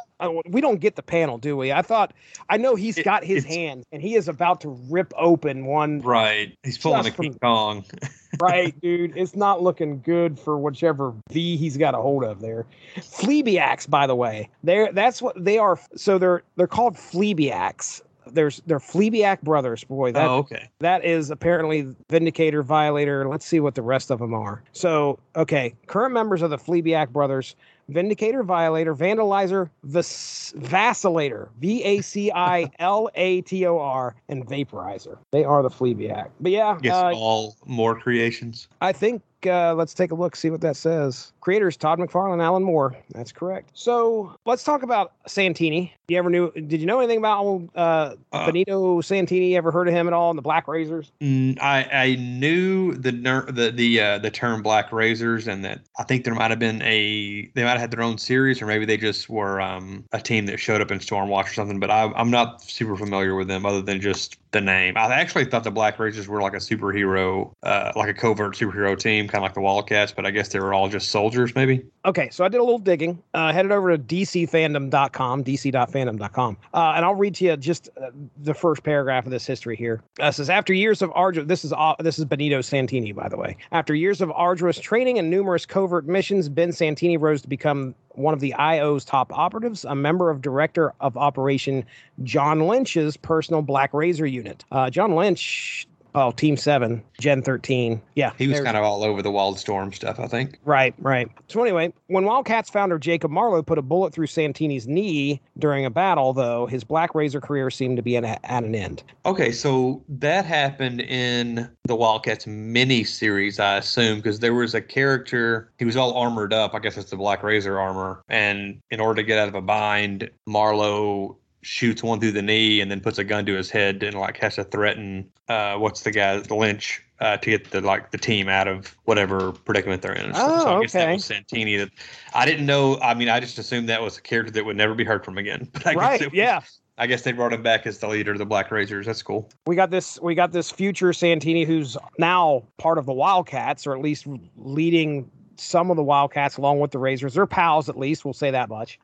[0.47, 1.71] we don't get the panel, do we?
[1.71, 2.11] I thought,
[2.49, 6.01] I know he's It- got his hand and he is about to rip open one
[6.01, 6.57] Right.
[6.63, 7.85] He's pulling a from- King Kong.
[8.41, 9.15] right, dude.
[9.15, 12.65] It's not looking good for whichever V he's got a hold of there.
[12.97, 15.79] Phlebiacs, by the way, they're that's what they are.
[15.95, 18.01] So they're they're called Phlebiacs.
[18.31, 19.83] There's they're Phlebiac brothers.
[19.83, 20.69] Boy, that oh, okay.
[20.79, 23.27] that is apparently Vindicator, Violator.
[23.27, 24.61] Let's see what the rest of them are.
[24.73, 27.55] So, okay, current members of the Phlebiac brothers:
[27.89, 34.45] Vindicator, Violator, Vandalizer, Vas- Vacillator, V A C I L A T O R, and
[34.47, 35.17] Vaporizer.
[35.31, 36.29] They are the Phlebiac.
[36.39, 38.67] But yeah, I guess uh, Alan Moore creations.
[38.81, 41.31] I think uh, let's take a look, see what that says.
[41.39, 42.95] Creators Todd McFarlane, Alan Moore.
[43.11, 43.69] That's correct.
[43.73, 45.93] So let's talk about Santini.
[46.09, 46.51] You ever knew?
[46.51, 49.55] Did you know anything about old, uh, Uh, Benito Santini?
[49.55, 50.29] Ever heard of him at all?
[50.29, 51.11] in the Black Razors?
[51.21, 55.81] Mm, I I knew the ner- the the uh, the term Black Razors, and that
[55.97, 58.85] I think there might have been a they might had their own series, or maybe
[58.85, 61.79] they just were um, a team that showed up in Stormwatch or something.
[61.79, 64.97] But I, I'm not super familiar with them, other than just the name.
[64.97, 68.97] I actually thought the Black Razors were like a superhero, uh, like a covert superhero
[68.97, 71.85] team, kind of like the Wildcats, but I guess they were all just soldiers, maybe.
[72.05, 73.21] Okay, so I did a little digging.
[73.33, 78.53] Uh, headed over to dcfandom.com, dc.fandom.com, uh, and I'll read to you just uh, the
[78.53, 80.01] first paragraph of this history here.
[80.19, 83.37] Uh, says after years of arduous, this is uh, this is Benito Santini, by the
[83.37, 83.55] way.
[83.71, 88.33] After years of arduous training and numerous covert missions, Ben Santini rose to become one
[88.33, 91.85] of the IO's top operatives, a member of director of operation
[92.23, 94.65] John Lynch's personal Black Razor unit.
[94.71, 98.01] Uh, John Lynch Oh, Team Seven, Gen 13.
[98.15, 98.31] Yeah.
[98.37, 100.57] He was kind of all over the Wildstorm stuff, I think.
[100.65, 101.29] Right, right.
[101.47, 105.89] So anyway, when Wildcats founder Jacob Marlowe put a bullet through Santini's knee during a
[105.89, 109.03] battle, though, his Black Razor career seemed to be at, at an end.
[109.25, 114.81] Okay, so that happened in the Wildcats mini series, I assume, because there was a
[114.81, 116.73] character, he was all armored up.
[116.73, 118.23] I guess it's the Black Razor armor.
[118.29, 121.37] And in order to get out of a bind, Marlowe
[121.69, 124.37] shoots one through the knee and then puts a gun to his head and like
[124.37, 128.17] has to threaten uh what's the guy the Lynch uh to get the like the
[128.17, 130.31] team out of whatever predicament they're in.
[130.33, 131.13] Oh, so I guess that okay.
[131.13, 131.91] was Santini that
[132.33, 134.95] I didn't know I mean I just assumed that was a character that would never
[134.95, 135.69] be heard from again.
[135.73, 136.61] But I guess right, was- yeah.
[136.97, 139.05] I guess they brought him back as the leader of the Black Razors.
[139.05, 139.49] That's cool.
[139.67, 143.95] We got this we got this future Santini who's now part of the Wildcats, or
[143.95, 147.35] at least leading some of the Wildcats along with the Razors.
[147.35, 148.99] They're pals at least, we'll say that much.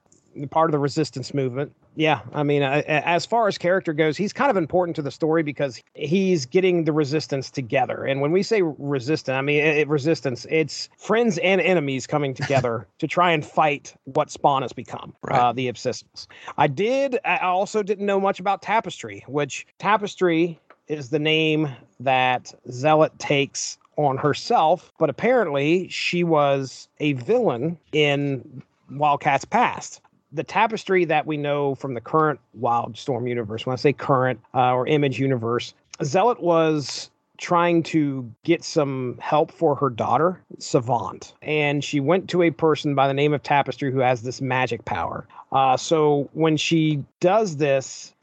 [0.49, 1.74] Part of the resistance movement.
[1.96, 5.12] Yeah, I mean, uh, as far as character goes, he's kind of important to the
[5.12, 8.04] story because he's getting the resistance together.
[8.04, 10.46] And when we say resistance, I mean it, resistance.
[10.50, 15.39] It's friends and enemies coming together to try and fight what Spawn has become, Right.
[15.39, 16.28] uh, the Obsessives.
[16.58, 17.18] I did.
[17.24, 21.70] I also didn't know much about Tapestry, which Tapestry is the name
[22.02, 30.02] that Zealot takes on herself, but apparently she was a villain in Wildcats past.
[30.36, 34.74] The tapestry that we know from the current Wildstorm universe, when I say current uh,
[34.74, 35.74] or image universe,
[36.04, 41.34] Zealot was trying to get some help for her daughter, Savant.
[41.42, 44.84] And she went to a person by the name of Tapestry who has this magic
[44.84, 45.26] power.
[45.52, 48.14] Uh, so when she does this,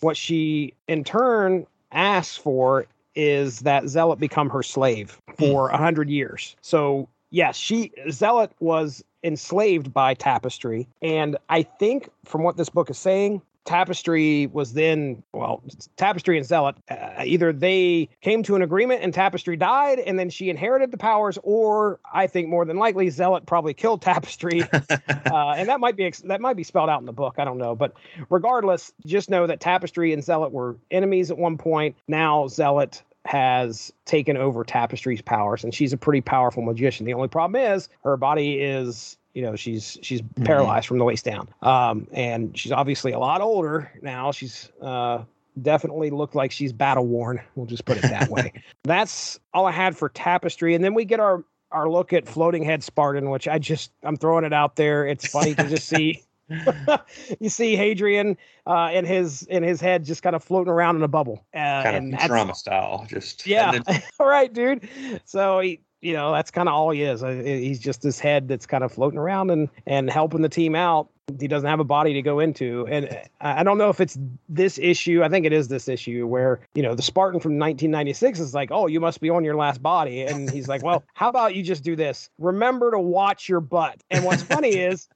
[0.00, 6.08] what she in turn asks for is that Zealot become her slave for a hundred
[6.08, 6.54] years.
[6.60, 12.90] So yes, she Zealot was enslaved by Tapestry, and I think from what this book
[12.90, 15.62] is saying, Tapestry was then well,
[15.98, 20.30] Tapestry and Zealot uh, either they came to an agreement and Tapestry died, and then
[20.30, 25.50] she inherited the powers, or I think more than likely Zealot probably killed Tapestry uh,
[25.54, 27.34] and that might be ex- that might be spelled out in the book.
[27.36, 27.92] I don't know, but
[28.30, 31.94] regardless, just know that Tapestry and Zealot were enemies at one point.
[32.08, 37.04] Now Zealot has taken over Tapestry's powers, and she's a pretty powerful magician.
[37.04, 39.16] The only problem is her body is.
[39.34, 43.40] You know, she's she's paralyzed from the waist down, um, and she's obviously a lot
[43.40, 44.32] older now.
[44.32, 45.22] She's uh,
[45.62, 47.40] definitely looked like she's battle worn.
[47.54, 48.52] We'll just put it that way.
[48.82, 52.64] That's all I had for Tapestry, and then we get our our look at floating
[52.64, 55.06] head Spartan, which I just I'm throwing it out there.
[55.06, 56.22] It's funny to just see.
[57.40, 58.36] you see Hadrian
[58.66, 61.44] uh, in his in his head just kind of floating around in a bubble.
[61.54, 63.06] Uh, kind of drama style.
[63.08, 63.78] Just Yeah.
[63.86, 64.88] then- all right, dude.
[65.24, 67.22] So he, you know, that's kind of all he is.
[67.22, 70.74] Uh, He's just this head that's kind of floating around and and helping the team
[70.74, 71.08] out.
[71.38, 73.06] He doesn't have a body to go into, and
[73.42, 74.16] I I don't know if it's
[74.48, 75.22] this issue.
[75.22, 78.70] I think it is this issue where you know the Spartan from 1996 is like,
[78.72, 81.62] "Oh, you must be on your last body," and he's like, "Well, how about you
[81.62, 82.30] just do this?
[82.38, 85.06] Remember to watch your butt." And what's funny is,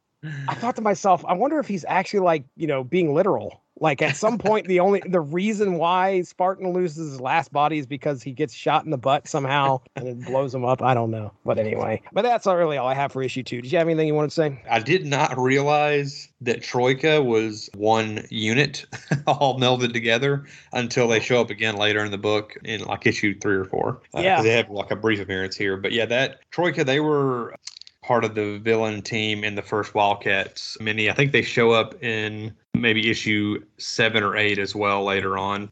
[0.48, 3.60] I thought to myself, I wonder if he's actually like, you know, being literal.
[3.80, 7.86] Like at some point, the only the reason why Spartan loses his last body is
[7.86, 10.82] because he gets shot in the butt somehow and it blows him up.
[10.82, 11.32] I don't know.
[11.44, 13.60] But anyway, but that's not really all I have for issue two.
[13.60, 14.62] Did you have anything you wanted to say?
[14.70, 18.86] I did not realize that Troika was one unit
[19.26, 23.36] all melded together until they show up again later in the book in like issue
[23.40, 24.02] three or four.
[24.14, 24.42] Uh, Yeah.
[24.42, 25.76] They have like a brief appearance here.
[25.76, 27.56] But yeah, that Troika, they were
[28.03, 31.09] part of the villain team in the first Wildcats mini.
[31.09, 35.70] I think they show up in maybe issue seven or eight as well later on.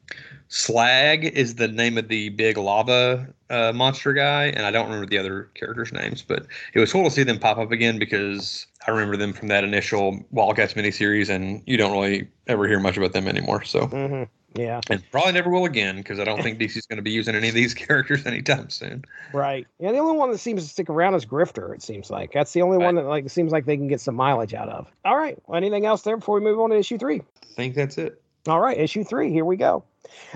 [0.49, 5.07] Slag is the name of the big lava uh, monster guy, and I don't remember
[5.07, 8.67] the other characters' names, but it was cool to see them pop up again because
[8.87, 12.97] I remember them from that initial Wildcats miniseries, and you don't really ever hear much
[12.97, 13.63] about them anymore.
[13.65, 14.25] So, Mm-hmm.
[14.55, 17.35] Yeah, and probably never will again because I don't think DC's going to be using
[17.35, 19.05] any of these characters anytime soon.
[19.33, 19.67] right.
[19.79, 21.75] Yeah, the only one that seems to stick around is Grifter.
[21.75, 24.15] It seems like that's the only one that like seems like they can get some
[24.17, 24.89] mileage out of.
[25.05, 25.39] All right.
[25.47, 27.23] Well, anything else there before we move on to issue three?
[27.43, 28.21] I think that's it.
[28.47, 29.31] All right, issue three.
[29.31, 29.85] Here we go.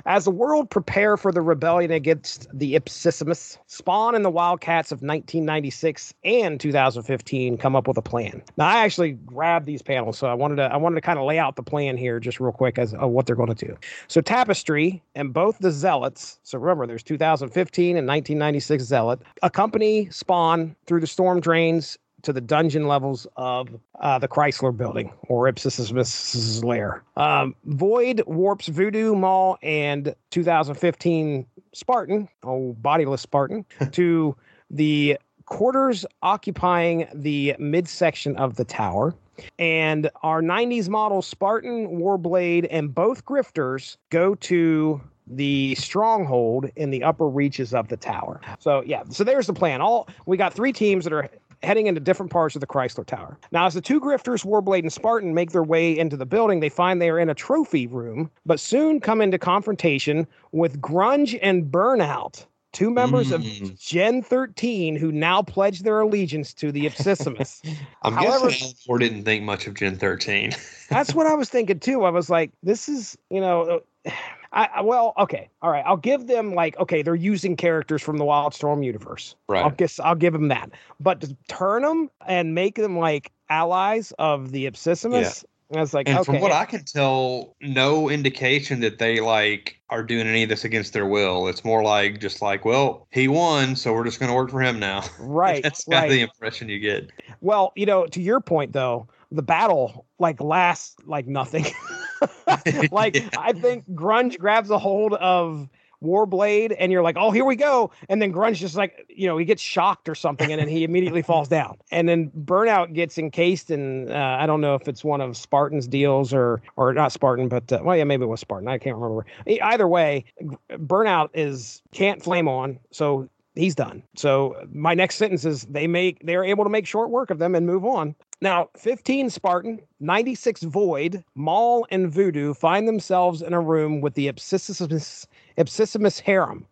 [0.05, 4.97] As the world prepare for the rebellion against the Ipsissimus, Spawn and the Wildcats of
[4.97, 8.43] 1996 and 2015 come up with a plan.
[8.57, 11.25] Now, I actually grabbed these panels, so I wanted to I wanted to kind of
[11.25, 13.77] lay out the plan here just real quick as uh, what they're going to do.
[14.09, 16.39] So, Tapestry and both the Zealots.
[16.43, 22.41] So remember, there's 2015 and 1996 Zealot accompany Spawn through the storm drains to the
[22.41, 23.69] dungeon levels of
[24.01, 27.03] uh, the Chrysler building or Ipsissimus' lair.
[27.17, 34.37] Um, Void warps Voodoo Maul, and 2015 Spartan, oh, bodiless Spartan, to
[34.71, 39.15] the quarters occupying the midsection of the tower.
[39.59, 47.03] And our 90s model Spartan, Warblade, and both Grifters go to the stronghold in the
[47.03, 48.41] upper reaches of the tower.
[48.59, 49.81] So yeah, so there's the plan.
[49.81, 51.29] All we got three teams that are
[51.65, 53.39] heading into different parts of the Chrysler Tower.
[53.53, 56.69] Now, as the two grifters, Warblade and Spartan, make their way into the building, they
[56.69, 61.65] find they are in a trophy room, but soon come into confrontation with Grunge and
[61.65, 62.47] Burnout.
[62.75, 63.35] Two members mm.
[63.35, 67.65] of Gen 13 who now pledge their allegiance to the Ipsissimus.
[68.03, 70.53] I'm However, guessing Alan didn't think much of Gen 13.
[70.91, 72.05] that's what I was thinking too.
[72.05, 73.81] I was like, this is, you know,
[74.57, 75.83] I, well, okay, all right.
[75.85, 79.35] I'll give them like okay, they're using characters from the Wildstorm universe.
[79.49, 79.65] Right.
[79.65, 80.71] I'll guess I'll give them that.
[81.01, 85.43] But to turn them and make them like allies of the Ipsissimus.
[85.43, 85.51] Yeah.
[85.79, 86.25] I was like, and okay.
[86.25, 90.65] from what I can tell, no indication that they like are doing any of this
[90.65, 91.49] against their will.
[91.49, 94.61] It's more like just like, well, he won, so we're just going to work for
[94.61, 95.03] him now.
[95.19, 95.63] Right.
[95.65, 96.05] That's kind right.
[96.05, 97.11] of the impression you get.
[97.41, 101.65] Well, you know, to your point though, the battle like lasts like nothing.
[102.91, 103.29] like yeah.
[103.39, 105.69] I think Grunge grabs a hold of
[106.05, 107.91] Warblade, and you're like, oh, here we go.
[108.09, 110.85] And then Grunge just like, you know, he gets shocked or something, and then he
[110.85, 111.79] immediately falls down.
[111.91, 115.89] And then Burnout gets encased in, uh, I don't know if it's one of Spartan's
[115.89, 118.69] deals or, or not Spartan, but uh, well, yeah, maybe it was Spartan.
[118.69, 119.27] I can't remember.
[119.63, 120.25] Either way,
[120.71, 124.03] Burnout is can't flame on, so he's done.
[124.17, 127.55] So my next sentence is they make they're able to make short work of them
[127.55, 128.15] and move on.
[128.45, 134.29] Now, 15 Spartan, 96 Void, Maul, and Voodoo find themselves in a room with the
[134.29, 136.67] Ipsissimus, harem,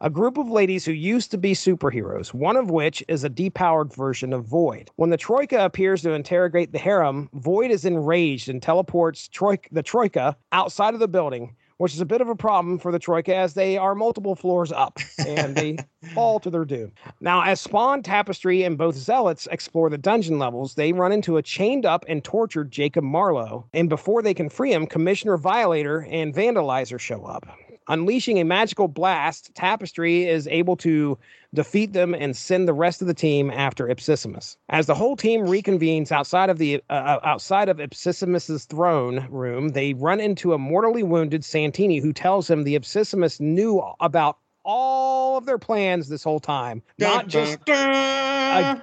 [0.00, 3.94] a group of ladies who used to be superheroes, one of which is a depowered
[3.94, 4.90] version of Void.
[4.96, 9.84] When the Troika appears to interrogate the harem, Void is enraged and teleports Troika, the
[9.84, 13.34] Troika outside of the building which is a bit of a problem for the Troika
[13.34, 15.78] as they are multiple floors up and they
[16.14, 16.92] fall to their doom.
[17.20, 21.42] Now, as Spawn, Tapestry, and both Zealots explore the dungeon levels, they run into a
[21.42, 23.64] chained up and tortured Jacob Marlowe.
[23.72, 27.46] And before they can free him, Commissioner Violator and Vandalizer show up.
[27.88, 31.18] Unleashing a magical blast, Tapestry is able to
[31.54, 34.56] defeat them and send the rest of the team after Ipsissimus.
[34.68, 39.70] As the whole team reconvenes outside of the uh, uh outside of Ipsissimus's throne room,
[39.70, 45.36] they run into a mortally wounded Santini who tells him the Ipsissimus knew about all
[45.36, 46.82] of their plans this whole time.
[46.98, 48.76] Not just uh,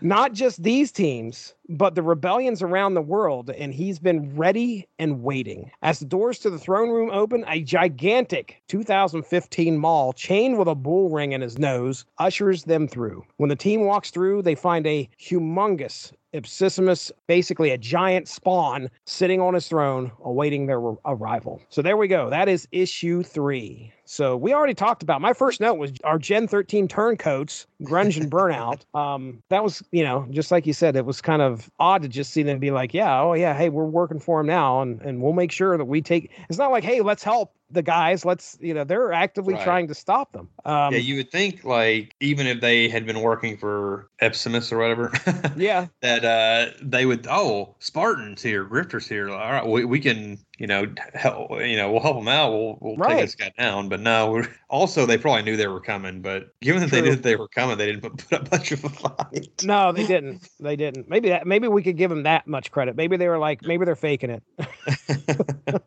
[0.00, 5.22] not just these teams, but the rebellions around the world, and he's been ready and
[5.22, 5.70] waiting.
[5.82, 10.74] As the doors to the throne room open, a gigantic 2015 Maul, chained with a
[10.74, 13.24] bull ring in his nose ushers them through.
[13.36, 19.40] When the team walks through, they find a humongous Ipsissimus, basically a giant spawn, sitting
[19.40, 21.60] on his throne, awaiting their arrival.
[21.68, 22.30] So there we go.
[22.30, 23.92] That is issue three.
[24.04, 25.20] So we already talked about.
[25.20, 28.80] My first note was our Gen 13 turncoats, grunge and burnout.
[28.94, 32.08] Um, that was, you know, just like you said, it was kind of odd to
[32.08, 35.00] just see them be like, yeah, oh yeah, hey, we're working for him now, and
[35.00, 36.30] and we'll make sure that we take.
[36.48, 38.24] It's not like, hey, let's help the guys.
[38.24, 39.64] Let's, you know, they're actively right.
[39.64, 40.48] trying to stop them.
[40.64, 44.78] Um, yeah, you would think like even if they had been working for Epsimus or
[44.78, 45.12] whatever,
[45.56, 47.26] yeah, that uh they would.
[47.28, 49.30] Oh, Spartans here, Grifters here.
[49.30, 52.52] All right, we, we can you know, help, you know, we'll help them out.
[52.52, 53.16] We'll, we'll right.
[53.16, 53.88] take this guy down.
[53.88, 56.20] But no, also they probably knew they were coming.
[56.20, 57.00] But given that True.
[57.00, 59.64] they knew that they were coming, they didn't put up much of a fight.
[59.64, 60.48] No, they didn't.
[60.60, 61.08] They didn't.
[61.08, 61.46] Maybe that.
[61.46, 62.96] Maybe we could give them that much credit.
[62.96, 64.42] Maybe they were like, maybe they're faking it.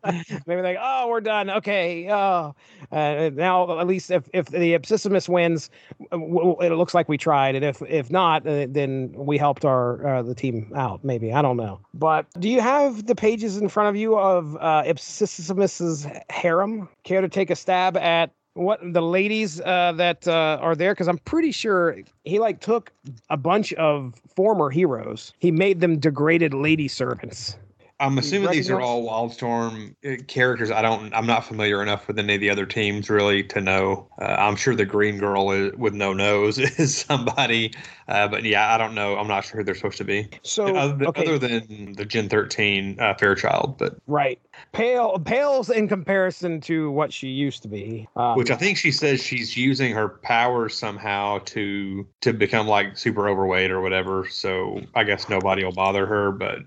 [0.46, 1.50] maybe like, oh, we're done.
[1.50, 2.10] Okay.
[2.10, 2.54] Oh,
[2.92, 5.70] uh, now at least if if the Ipsissimus wins,
[6.12, 7.54] it looks like we tried.
[7.54, 11.04] And if if not, uh, then we helped our uh, the team out.
[11.04, 11.80] Maybe I don't know.
[11.94, 16.88] But do you have the pages in front of you of uh, Ipsissimus's harem.
[17.04, 20.92] Care to take a stab at what the ladies uh, that uh, are there?
[20.92, 22.92] Because I'm pretty sure he like took
[23.30, 25.32] a bunch of former heroes.
[25.38, 27.56] He made them degraded lady servants.
[27.98, 30.70] I'm assuming these are all Wildstorm uh, characters.
[30.70, 31.14] I don't.
[31.14, 34.10] I'm not familiar enough with any of the other teams really to know.
[34.20, 37.72] Uh, I'm sure the Green Girl is, with no nose is somebody,
[38.08, 39.16] uh, but yeah, I don't know.
[39.16, 40.28] I'm not sure who they're supposed to be.
[40.42, 44.38] So other, okay, other than the Gen 13 uh, Fairchild, but right,
[44.72, 48.06] pale pales in comparison to what she used to be.
[48.14, 52.98] Um, which I think she says she's using her powers somehow to to become like
[52.98, 54.28] super overweight or whatever.
[54.28, 56.30] So I guess nobody will bother her.
[56.30, 56.58] But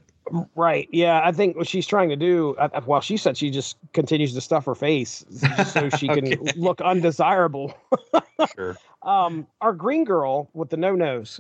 [0.55, 0.87] Right.
[0.91, 1.21] Yeah.
[1.23, 4.33] I think what she's trying to do, uh, uh, well, she said she just continues
[4.33, 5.25] to stuff her face
[5.65, 7.75] so she can look undesirable.
[8.55, 11.39] sure, Um, our green girl with the no nose,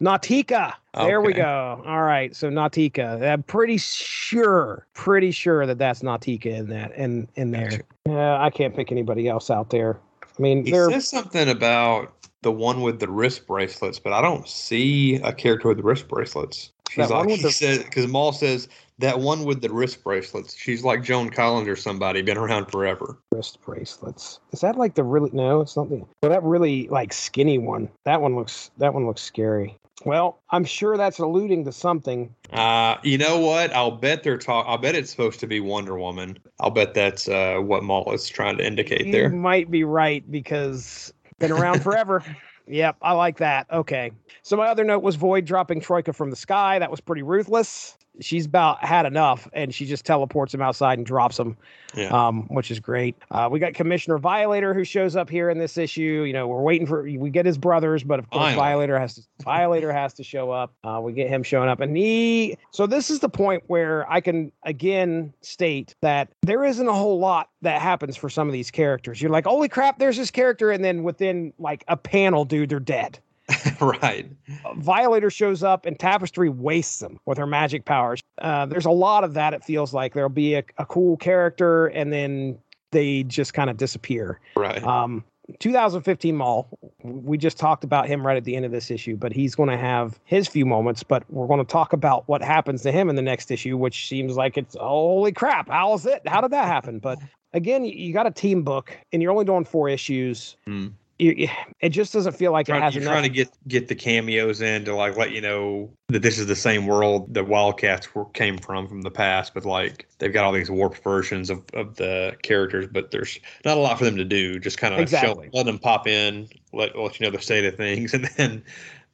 [0.00, 0.74] Nautica.
[0.94, 1.82] There we go.
[1.84, 2.34] All right.
[2.36, 3.28] So Nautica.
[3.32, 7.70] I'm pretty sure, pretty sure that that's Nautica in that in in there.
[7.70, 7.82] Gotcha.
[8.06, 9.98] Yeah, I can't pick anybody else out there.
[10.22, 12.12] I mean, he says something about
[12.42, 16.08] the one with the wrist bracelets, but I don't see a character with the wrist
[16.08, 16.72] bracelets.
[16.90, 18.68] She's That like he the- says because Maul says
[18.98, 20.56] that one with the wrist bracelets.
[20.56, 23.18] She's like Joan Collins or somebody, been around forever.
[23.30, 24.40] wrist bracelets.
[24.52, 25.60] Is that like the really no?
[25.60, 27.88] It's not the well, that really like skinny one.
[28.04, 29.76] That one looks that one looks scary.
[30.06, 32.34] Well, I'm sure that's alluding to something.
[32.50, 33.70] Uh, you know what?
[33.74, 34.64] I'll bet they're talk.
[34.66, 36.38] I'll bet it's supposed to be Wonder Woman.
[36.58, 39.28] I'll bet that's uh, what Maul is trying to indicate You there.
[39.28, 42.22] might be right because been around forever.
[42.68, 43.66] yep, I like that.
[43.72, 44.12] Okay.
[44.42, 46.78] So my other note was Void dropping Troika from the sky.
[46.78, 47.96] That was pretty ruthless.
[48.20, 51.56] She's about had enough, and she just teleports him outside and drops him,
[51.94, 52.08] Yeah.
[52.08, 53.16] um, which is great.
[53.30, 56.24] Uh, we got Commissioner Violator who shows up here in this issue.
[56.26, 58.54] You know, we're waiting for we get his brothers, but of course.
[58.54, 60.72] Violator has to Violator has to show up.
[60.84, 62.58] Uh, we get him showing up, and he.
[62.72, 67.18] So this is the point where I can again state that there isn't a whole
[67.20, 69.22] lot that happens for some of these characters.
[69.22, 72.80] You're like, holy crap, there's this character, and then within like a panel, dude, they're
[72.80, 73.18] dead.
[73.80, 74.30] right.
[74.76, 78.20] Violator shows up and Tapestry wastes them with her magic powers.
[78.40, 79.54] Uh, there's a lot of that.
[79.54, 82.58] It feels like there'll be a, a cool character and then
[82.92, 84.40] they just kind of disappear.
[84.56, 84.82] Right.
[84.82, 85.24] Um,
[85.58, 86.68] 2015 Maul,
[87.02, 89.68] we just talked about him right at the end of this issue, but he's going
[89.68, 91.02] to have his few moments.
[91.02, 94.08] But we're going to talk about what happens to him in the next issue, which
[94.08, 95.68] seems like it's holy crap.
[95.68, 96.22] How is it?
[96.26, 96.98] How did that happen?
[96.98, 97.18] But
[97.52, 100.56] again, you, got a team book and you're only doing four issues.
[100.66, 100.88] Hmm.
[101.20, 103.12] It just doesn't feel like it has you're enough.
[103.12, 106.46] trying to get get the cameos in to like let you know that this is
[106.46, 110.44] the same world the Wildcats were, came from from the past, but like they've got
[110.44, 114.16] all these warped versions of, of the characters, but there's not a lot for them
[114.16, 114.58] to do.
[114.58, 115.50] Just kind of Exactly.
[115.52, 118.64] let them pop in, let let you know the state of things, and then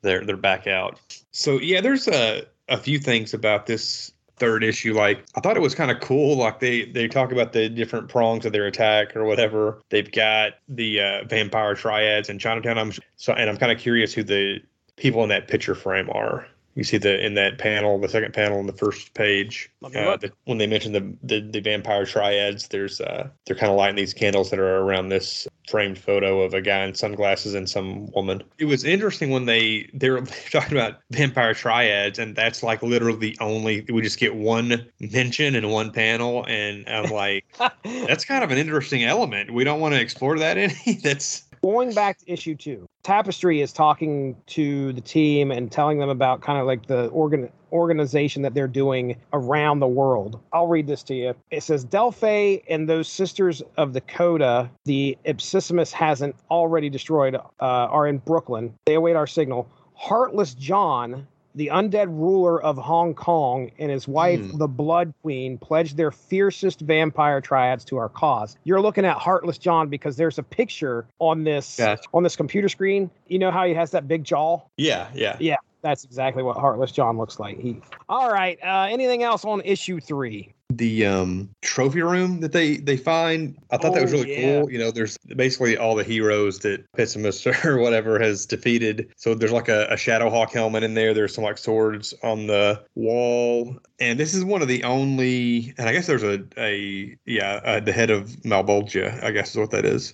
[0.02, 1.00] they're they're back out.
[1.32, 5.60] So yeah, there's a a few things about this third issue like i thought it
[5.60, 9.16] was kind of cool like they they talk about the different prongs of their attack
[9.16, 9.80] or whatever.
[9.88, 12.78] They've got the uh, vampire triads in chinatown.
[12.78, 14.60] I'm so and i'm kind of curious who the
[14.96, 18.58] people in that picture frame are you see the in that panel the second panel
[18.58, 23.00] on the first page uh, the, when they mention the, the the vampire triads there's
[23.00, 26.60] uh they're kind of lighting these candles that are around this framed photo of a
[26.60, 28.40] guy in sunglasses and some woman.
[28.58, 30.20] It was interesting when they they were
[30.50, 35.54] talking about vampire triads and that's like literally the only we just get one mention
[35.54, 37.44] in one panel and i'm like
[37.84, 39.52] that's kind of an interesting element.
[39.52, 43.72] We don't want to explore that any that's going back to issue two, Tapestry is
[43.72, 48.54] talking to the team and telling them about kind of like the organ organization that
[48.54, 50.40] they're doing around the world.
[50.52, 51.34] I'll read this to you.
[51.50, 57.40] It says Delphi and those sisters of the Coda, the Ipsissimus hasn't already destroyed, uh,
[57.60, 58.72] are in Brooklyn.
[58.86, 59.68] They await our signal.
[59.94, 61.26] Heartless John.
[61.56, 64.58] The undead ruler of Hong Kong and his wife, Hmm.
[64.58, 68.56] the Blood Queen, pledged their fiercest vampire triads to our cause.
[68.64, 72.02] You're looking at Heartless John because there's a picture on this Gotcha.
[72.12, 73.10] on this computer screen.
[73.26, 74.60] You know how he has that big jaw?
[74.76, 77.58] Yeah, yeah yeah That's exactly what Heartless John looks like.
[77.58, 77.80] He.
[78.08, 78.58] All right.
[78.62, 80.52] Uh, anything else on issue three?
[80.72, 83.56] The um trophy room that they they find.
[83.70, 84.60] I thought that was Oh, really yeah.
[84.60, 84.70] cool.
[84.72, 89.08] You know there's basically all the heroes that Pessimus or whatever has defeated.
[89.16, 91.14] So there's like a, a shadowhawk helmet in there.
[91.14, 93.76] There's some like swords on the wall.
[94.00, 97.80] And this is one of the only and i guess there's a a yeah uh,
[97.80, 100.12] the head of malebolgia i guess is what that is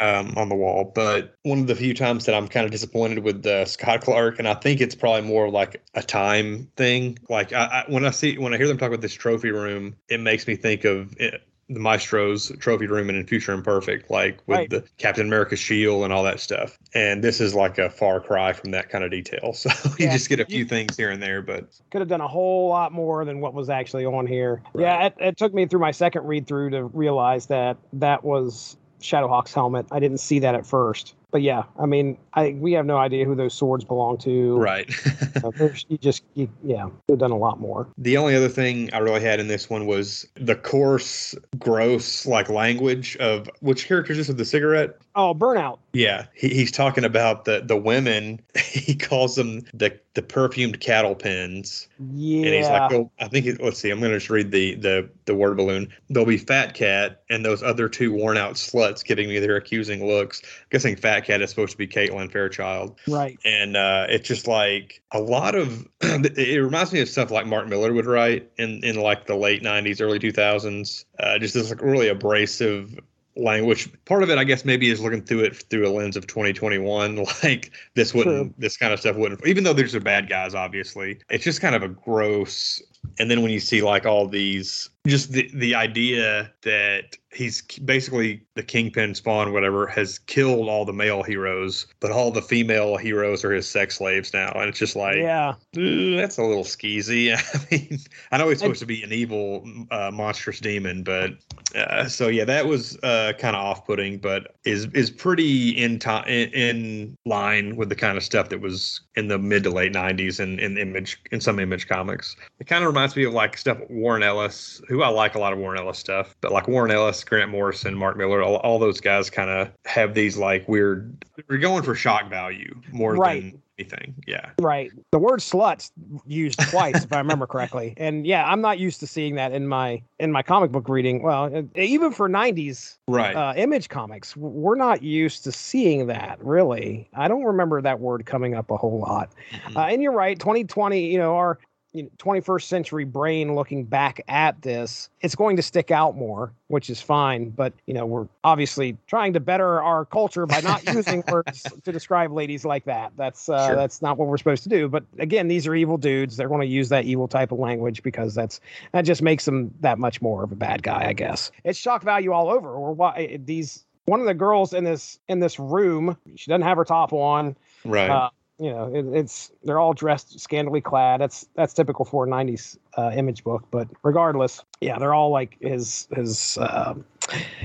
[0.00, 0.92] um, on the wall.
[0.94, 4.38] But one of the few times that I'm kind of disappointed with uh, Scott Clark,
[4.38, 7.18] and I think it's probably more like a time thing.
[7.28, 9.96] Like I, I, when I see when I hear them talk about this trophy room,
[10.08, 14.56] it makes me think of it, the Maestro's trophy room in Future Imperfect, like with
[14.58, 14.70] Right.
[14.70, 16.78] the Captain America shield and all that stuff.
[16.94, 19.52] And this is like a far cry from that kind of detail.
[19.54, 19.68] So
[19.98, 20.12] you Yeah.
[20.12, 22.92] just get a few things here and there, but Could have done a whole lot
[22.92, 24.62] more than what was actually on here.
[24.72, 24.82] Right.
[24.84, 28.78] Yeah, it, it took me through my second read through to realize that that was
[29.00, 29.86] Shadowhawk's helmet.
[29.90, 31.14] I didn't see that at first.
[31.30, 34.56] but yeah, I mean, I we have no idea who those swords belong to.
[34.56, 34.88] Right.
[35.58, 37.86] There's- you just, you, yeah, they've done a lot more.
[37.98, 42.48] The only other thing I really had in this one was the coarse, gross, like
[42.48, 44.96] language of which character is this with the cigarette?
[45.14, 45.78] Oh, Burnout.
[45.98, 48.40] Yeah, he, he's talking about the the women.
[48.68, 51.88] He calls them the the perfumed cattle pens.
[51.98, 52.46] Yeah.
[52.46, 53.90] and he's like, "Well, I think it, let's see.
[53.90, 55.88] I'm going to just read the the the word balloon.
[56.08, 60.06] There'll be Fat Cat and those other two worn out sluts giving me their accusing
[60.06, 60.42] looks.
[60.70, 63.38] guessing Fat Cat is supposed to be Caitlin Fairchild, right.
[63.44, 65.86] and uh, it's just like a lot of.
[66.00, 69.62] it reminds me of stuff like Mark Millar would write in in like the late
[69.62, 71.04] '90s, early 2000s.
[71.18, 72.98] Uh, just this like really abrasive
[73.38, 73.88] language.
[74.04, 77.24] Part of it, I guess, maybe is looking through it through a lens of 2021.
[77.42, 78.54] Like this wouldn't, True.
[78.58, 79.46] this kind of stuff wouldn't.
[79.46, 82.82] Even though these are bad guys, obviously, it's just kind of a gross.
[83.20, 88.42] And then when you see like all these, just the the idea that he's basically
[88.54, 93.44] the kingpin spawn, whatever, has killed all the male heroes, but all the female heroes
[93.44, 95.54] are his sex slaves now, and it's just like, yeah.
[95.74, 97.34] That's a little skeezy.
[97.54, 97.98] I mean,
[98.32, 101.32] I know he's And- supposed to be an evil, uh, monstrous demon, but
[101.76, 106.24] uh, so yeah, that was uh, kind of off-putting, but is is pretty in time
[106.26, 109.92] in, in line with the kind of stuff that was in the mid to late
[109.92, 112.36] '90s in in image in some image comics.
[112.58, 115.52] It kind of reminds me of like stuff Warren Ellis, who I like a lot
[115.52, 119.00] of Warren Ellis stuff, but like Warren Ellis, Grant Morrison, Mark Millar, all, all those
[119.00, 121.24] guys kind of have these like weird.
[121.48, 123.42] We're going for shock value more Right.
[123.52, 124.14] than anything.
[124.26, 124.50] Yeah.
[124.60, 124.90] Right.
[125.12, 125.92] The word sluts
[126.26, 127.94] used twice, if I remember correctly.
[127.98, 131.22] And yeah, I'm not used to seeing that in my in my comic book reading.
[131.22, 133.36] Well, uh, even for 90s Right.
[133.36, 136.38] uh, image comics, we're not used to seeing that.
[136.44, 139.30] Really, I don't remember that word coming up a whole lot.
[139.52, 139.76] Mhm.
[139.76, 140.38] Uh, and you're right.
[140.38, 141.58] 2020, you know, our
[141.98, 146.52] you know, 21st century brain looking back at this, it's going to stick out more,
[146.68, 147.50] which is fine.
[147.50, 151.90] But you know, we're obviously trying to better our culture by not using words to
[151.90, 153.12] describe ladies like that.
[153.16, 153.76] That's uh, Sure.
[153.76, 154.88] that's not what we're supposed to do.
[154.88, 156.36] But again, these are evil dudes.
[156.36, 158.60] They're going to use that evil type of language because that's
[158.92, 161.50] that just makes them that much more of a bad guy, I guess.
[161.64, 162.70] It's shock value all over.
[162.70, 166.78] Or why these one of the girls in this in this room, she doesn't have
[166.78, 168.08] her top on right.
[168.08, 171.20] uh, you know, it, it's they're all dressed scantily clad.
[171.20, 173.64] That's that's typical for a '90s uh, image book.
[173.70, 176.94] But regardless, yeah, they're all like his his uh,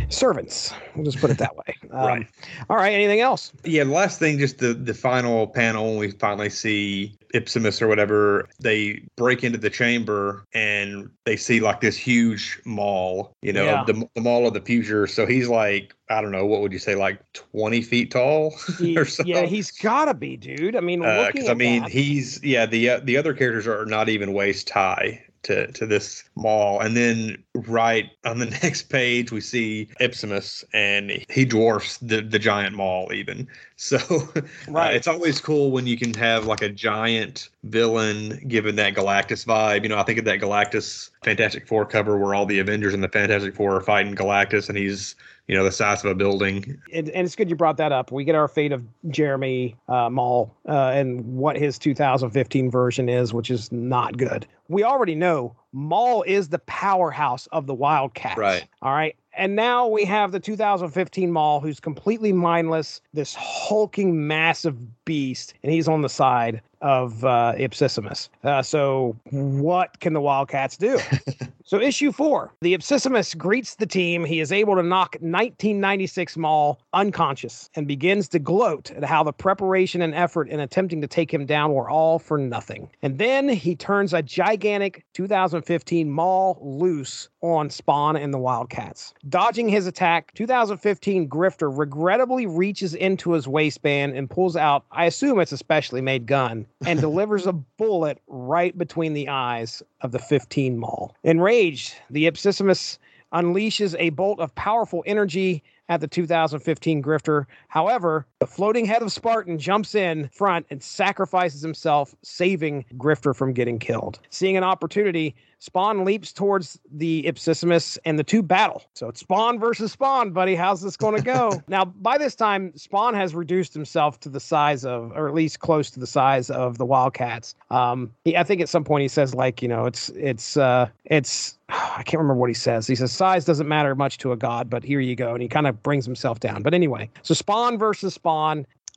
[0.10, 0.74] servants.
[0.96, 1.64] We'll just put it that way.
[1.94, 2.28] Um, Right.
[2.72, 2.92] All right.
[2.92, 3.52] Anything else?
[3.64, 7.88] Yeah, the last thing, just the the final panel, when we finally see Ipsimus or
[7.88, 8.48] whatever.
[8.60, 13.84] They break into the chamber and they see like this huge Maul, you know, Yeah.
[13.86, 15.08] the, the Maul of the future.
[15.08, 18.98] So he's like, I don't know, what would you say, like twenty feet tall He-
[18.98, 19.24] or so?
[19.26, 20.76] yeah, he's gotta be, dude.
[20.76, 23.86] I mean, because at I mean that- he's yeah the uh, the other characters are
[23.86, 29.32] not even waist high to to this Maul, and then right on the next page
[29.32, 33.48] we see Ipsimus, and he dwarfs the the giant Maul even.
[33.76, 34.96] So uh, Right.
[34.96, 39.84] it's always cool when you can have like a giant villain given that Galactus vibe.
[39.84, 43.04] You know, I think of that Galactus Fantastic Four cover where all the Avengers and
[43.04, 45.16] the Fantastic Four are fighting Galactus, and he's
[45.48, 46.80] you know the size of a building.
[46.94, 48.12] and, and it's good you brought that up.
[48.12, 53.34] We get our fate of Jeremy uh, Maul uh, and what his 2015 version is,
[53.34, 54.48] which is not good.
[54.70, 58.38] We already know Maul is the powerhouse of the Wildcats.
[58.38, 58.66] Right.
[58.82, 59.16] All right.
[59.36, 65.74] And now we have the 2015 Maul, who's completely mindless, this hulking, massive beast, and
[65.74, 68.30] he's on the side of uh, Ipsissimus.
[68.44, 71.00] Uh, so, what can the Wildcats do?
[71.66, 74.26] So issue four, the Ipsissimus greets the team.
[74.26, 79.32] He is able to knock 1996 Maul unconscious and begins to gloat at how the
[79.32, 82.90] preparation and effort in attempting to take him down were all for nothing.
[83.02, 89.14] And then he turns a gigantic 2015 Maul loose on Spawn and the Wildcats.
[89.30, 95.40] Dodging his attack, 2015 Grifter regrettably reaches into his waistband and pulls out, I assume
[95.40, 100.20] it's a specially made gun, and delivers a bullet right between the eyes of the
[100.20, 101.16] 15 Maul.
[101.54, 102.98] Enraged, the Ipsissimus
[103.32, 107.46] unleashes a bolt of powerful energy at the 2015 Grifter.
[107.68, 113.54] However, the floating head of Spartan jumps in front and sacrifices himself, saving Grifter from
[113.54, 114.20] getting killed.
[114.32, 115.34] Seeing an opportunity,
[115.64, 118.84] Spawn leaps towards the Ipsissimus and the two battle.
[118.96, 120.56] So it's Spawn versus Spawn, buddy.
[120.56, 121.64] How's this going to go?
[121.70, 125.60] now, by this time, Spawn has reduced himself to the size of, or at least
[125.60, 127.56] close to the size of the Wildcats.
[127.72, 130.90] Um, he, I think at some point he says, like, you know, it's, it's, uh,
[131.06, 132.86] it's, I can't remember what he says.
[132.86, 135.32] He says size doesn't matter much to a god, but here you go.
[135.32, 136.62] And he kind of brings himself down.
[136.62, 138.33] But anyway, so Spawn versus Spawn.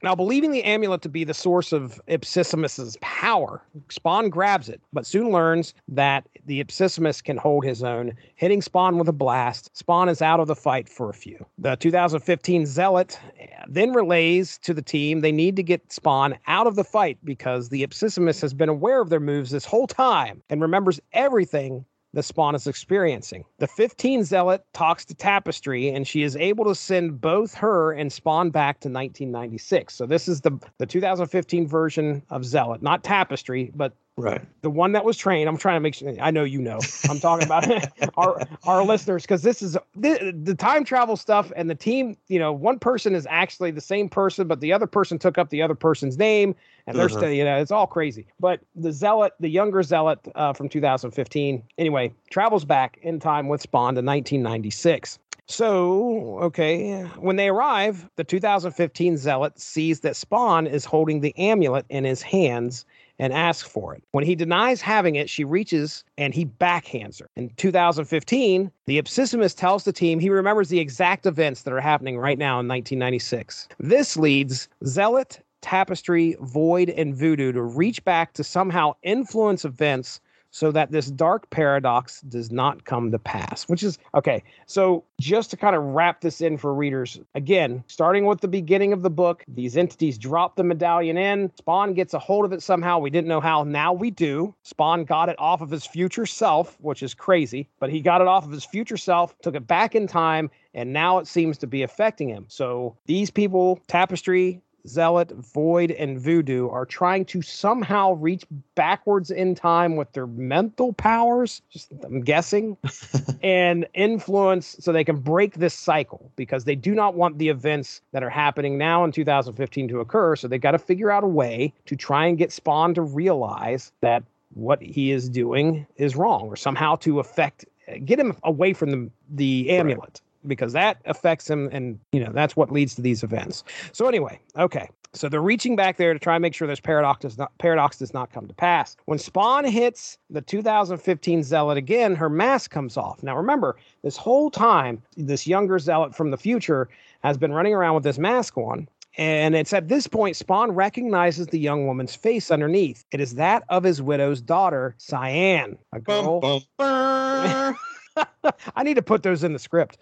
[0.02, 5.06] Now, believing the amulet to be the source of Ipsissimus's power, Spawn grabs it, but
[5.06, 9.74] soon learns that the Ipsissimus can hold his own, hitting Spawn with a blast.
[9.74, 11.44] Spawn is out of the fight for a few.
[11.58, 16.66] The 2015 Zealot eh, then relays to the team they need to get Spawn out
[16.66, 20.42] of the fight because the Ipsissimus has been aware of their moves this whole time
[20.50, 23.44] and remembers everything the Spawn is experiencing.
[23.58, 28.12] The 15 Zealot talks to Tapestry, and she is able to send both her and
[28.12, 29.94] Spawn back to 1996.
[29.94, 34.40] So this is the the 2015 version of Zealot, not Tapestry, but Right.
[34.62, 35.46] the one that was trained.
[35.46, 36.10] I'm trying to make sure.
[36.20, 36.88] I know you know.
[37.06, 37.70] I'm talking about
[38.16, 42.16] our our listeners because this is the, the time travel stuff and the team.
[42.28, 45.50] You know, one person is actually the same person, but the other person took up
[45.50, 46.54] the other person's name,
[46.86, 47.18] and they're Uh-huh.
[47.18, 47.30] still.
[47.30, 48.26] You know, it's all crazy.
[48.40, 53.60] But the zealot, the younger zealot uh, from 2015, anyway, travels back in time with
[53.60, 55.18] Spawn to 1996.
[55.48, 61.86] So, okay, when they arrive, the 2015 zealot sees that Spawn is holding the amulet
[61.88, 62.84] in his hands
[63.18, 64.02] and asks for it.
[64.12, 67.28] When he denies having it, she reaches and he backhands her.
[67.36, 72.18] In 2015, the Ipsissimus tells the team he remembers the exact events that are happening
[72.18, 73.68] right now in 1996.
[73.78, 80.72] This leads Zealot, Tapestry, Void, and Voodoo to reach back to somehow influence events so
[80.72, 84.42] that this dark paradox does not come to pass, which is okay.
[84.66, 88.92] So, just to kind of wrap this in for readers, again, starting with the beginning
[88.92, 91.50] of the book, these entities drop the medallion in.
[91.56, 92.98] Spawn gets a hold of it somehow.
[92.98, 93.64] We didn't know how.
[93.64, 94.54] Now we do.
[94.62, 98.26] Spawn got it off of his future self, which is crazy, but he got it
[98.26, 101.66] off of his future self, took it back in time, and now it seems to
[101.66, 102.46] be affecting him.
[102.48, 109.54] So, these people, Tapestry, Zealot, Void, and Voodoo are trying to somehow reach backwards in
[109.54, 112.76] time with their mental powers, just I'm guessing,
[113.42, 118.00] and influence so they can break this cycle because they do not want the events
[118.12, 120.36] that are happening now in 2015 to occur.
[120.36, 123.92] So they've got to figure out a way to try and get Spawn to realize
[124.00, 124.22] that
[124.54, 127.66] what he is doing is wrong or somehow to affect
[128.04, 132.56] get him away from the the amulet because that affects him and you know that's
[132.56, 136.34] what leads to these events so anyway okay so they're reaching back there to try
[136.34, 139.64] and make sure this paradox does not paradox does not come to pass when spawn
[139.64, 145.46] hits the 2015 zealot again her mask comes off now remember this whole time this
[145.46, 146.88] younger zealot from the future
[147.22, 148.88] has been running around with this mask on
[149.18, 153.04] and it's at this point Spawn recognizes the young woman's face underneath.
[153.12, 156.40] It is that of his widow's daughter, Cyan, a girl.
[156.40, 157.76] Bum, bum.
[158.76, 159.98] I need to put those in the script.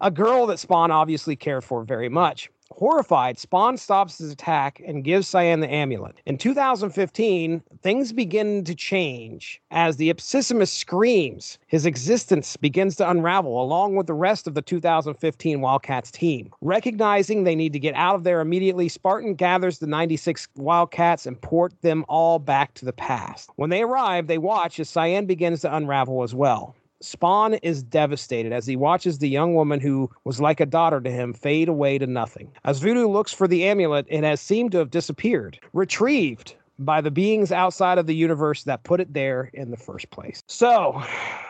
[0.00, 2.50] A girl that Spawn obviously cared for very much.
[2.72, 6.16] Horrified, Spawn stops his attack and gives Cyan the amulet.
[6.24, 11.58] In 2015, things begin to change as the Ipsissimus screams.
[11.66, 16.50] His existence begins to unravel along with the rest of the 2015 Wildcats team.
[16.62, 21.40] Recognizing they need to get out of there immediately, Spartan gathers the 96 Wildcats and
[21.40, 23.50] port them all back to the past.
[23.56, 26.74] When they arrive, they watch as Cyan begins to unravel as well.
[27.02, 31.10] Spawn is devastated as he watches the young woman who was like a daughter to
[31.10, 32.50] him fade away to nothing.
[32.64, 37.10] As Voodoo looks for the amulet, it has seemed to have disappeared, retrieved by the
[37.10, 40.42] beings outside of the universe that put it there in the first place.
[40.46, 41.02] So,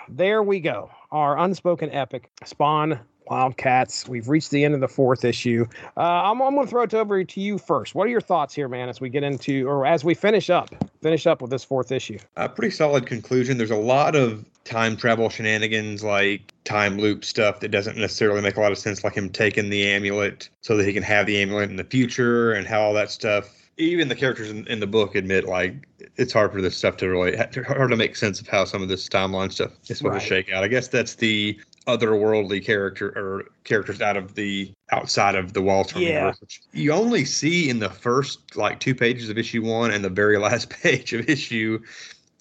[0.09, 0.91] there we go.
[1.11, 4.09] Our unspoken epic, Spawn Wildcats.
[4.09, 5.67] We've reached the end of the fourth issue.
[5.97, 7.95] Uh, I'm, I'm going to throw it over to you first.
[7.95, 10.71] What are your thoughts here, man, as we get into, or as we finish up,
[11.01, 12.19] finish up with this fourth issue?
[12.37, 13.59] A pretty solid conclusion.
[13.59, 18.57] There's a lot of time travel shenanigans, like time loop stuff that doesn't necessarily make
[18.57, 21.41] a lot of sense, like him taking the amulet so that he can have the
[21.43, 23.51] amulet in the future and how all that stuff.
[23.79, 25.75] Even the characters in, in the book admit, like,
[26.17, 28.89] it's hard for this stuff to really, hard to make sense of how some of
[28.89, 30.21] this timeline stuff is supposed Right.
[30.21, 30.63] to shake out.
[30.63, 35.99] I guess that's the otherworldly character or characters out of the outside of the Walter
[35.99, 36.09] Yeah.
[36.19, 40.05] universe, which you only see in the first like two pages of issue one and
[40.05, 41.81] the very last page of issue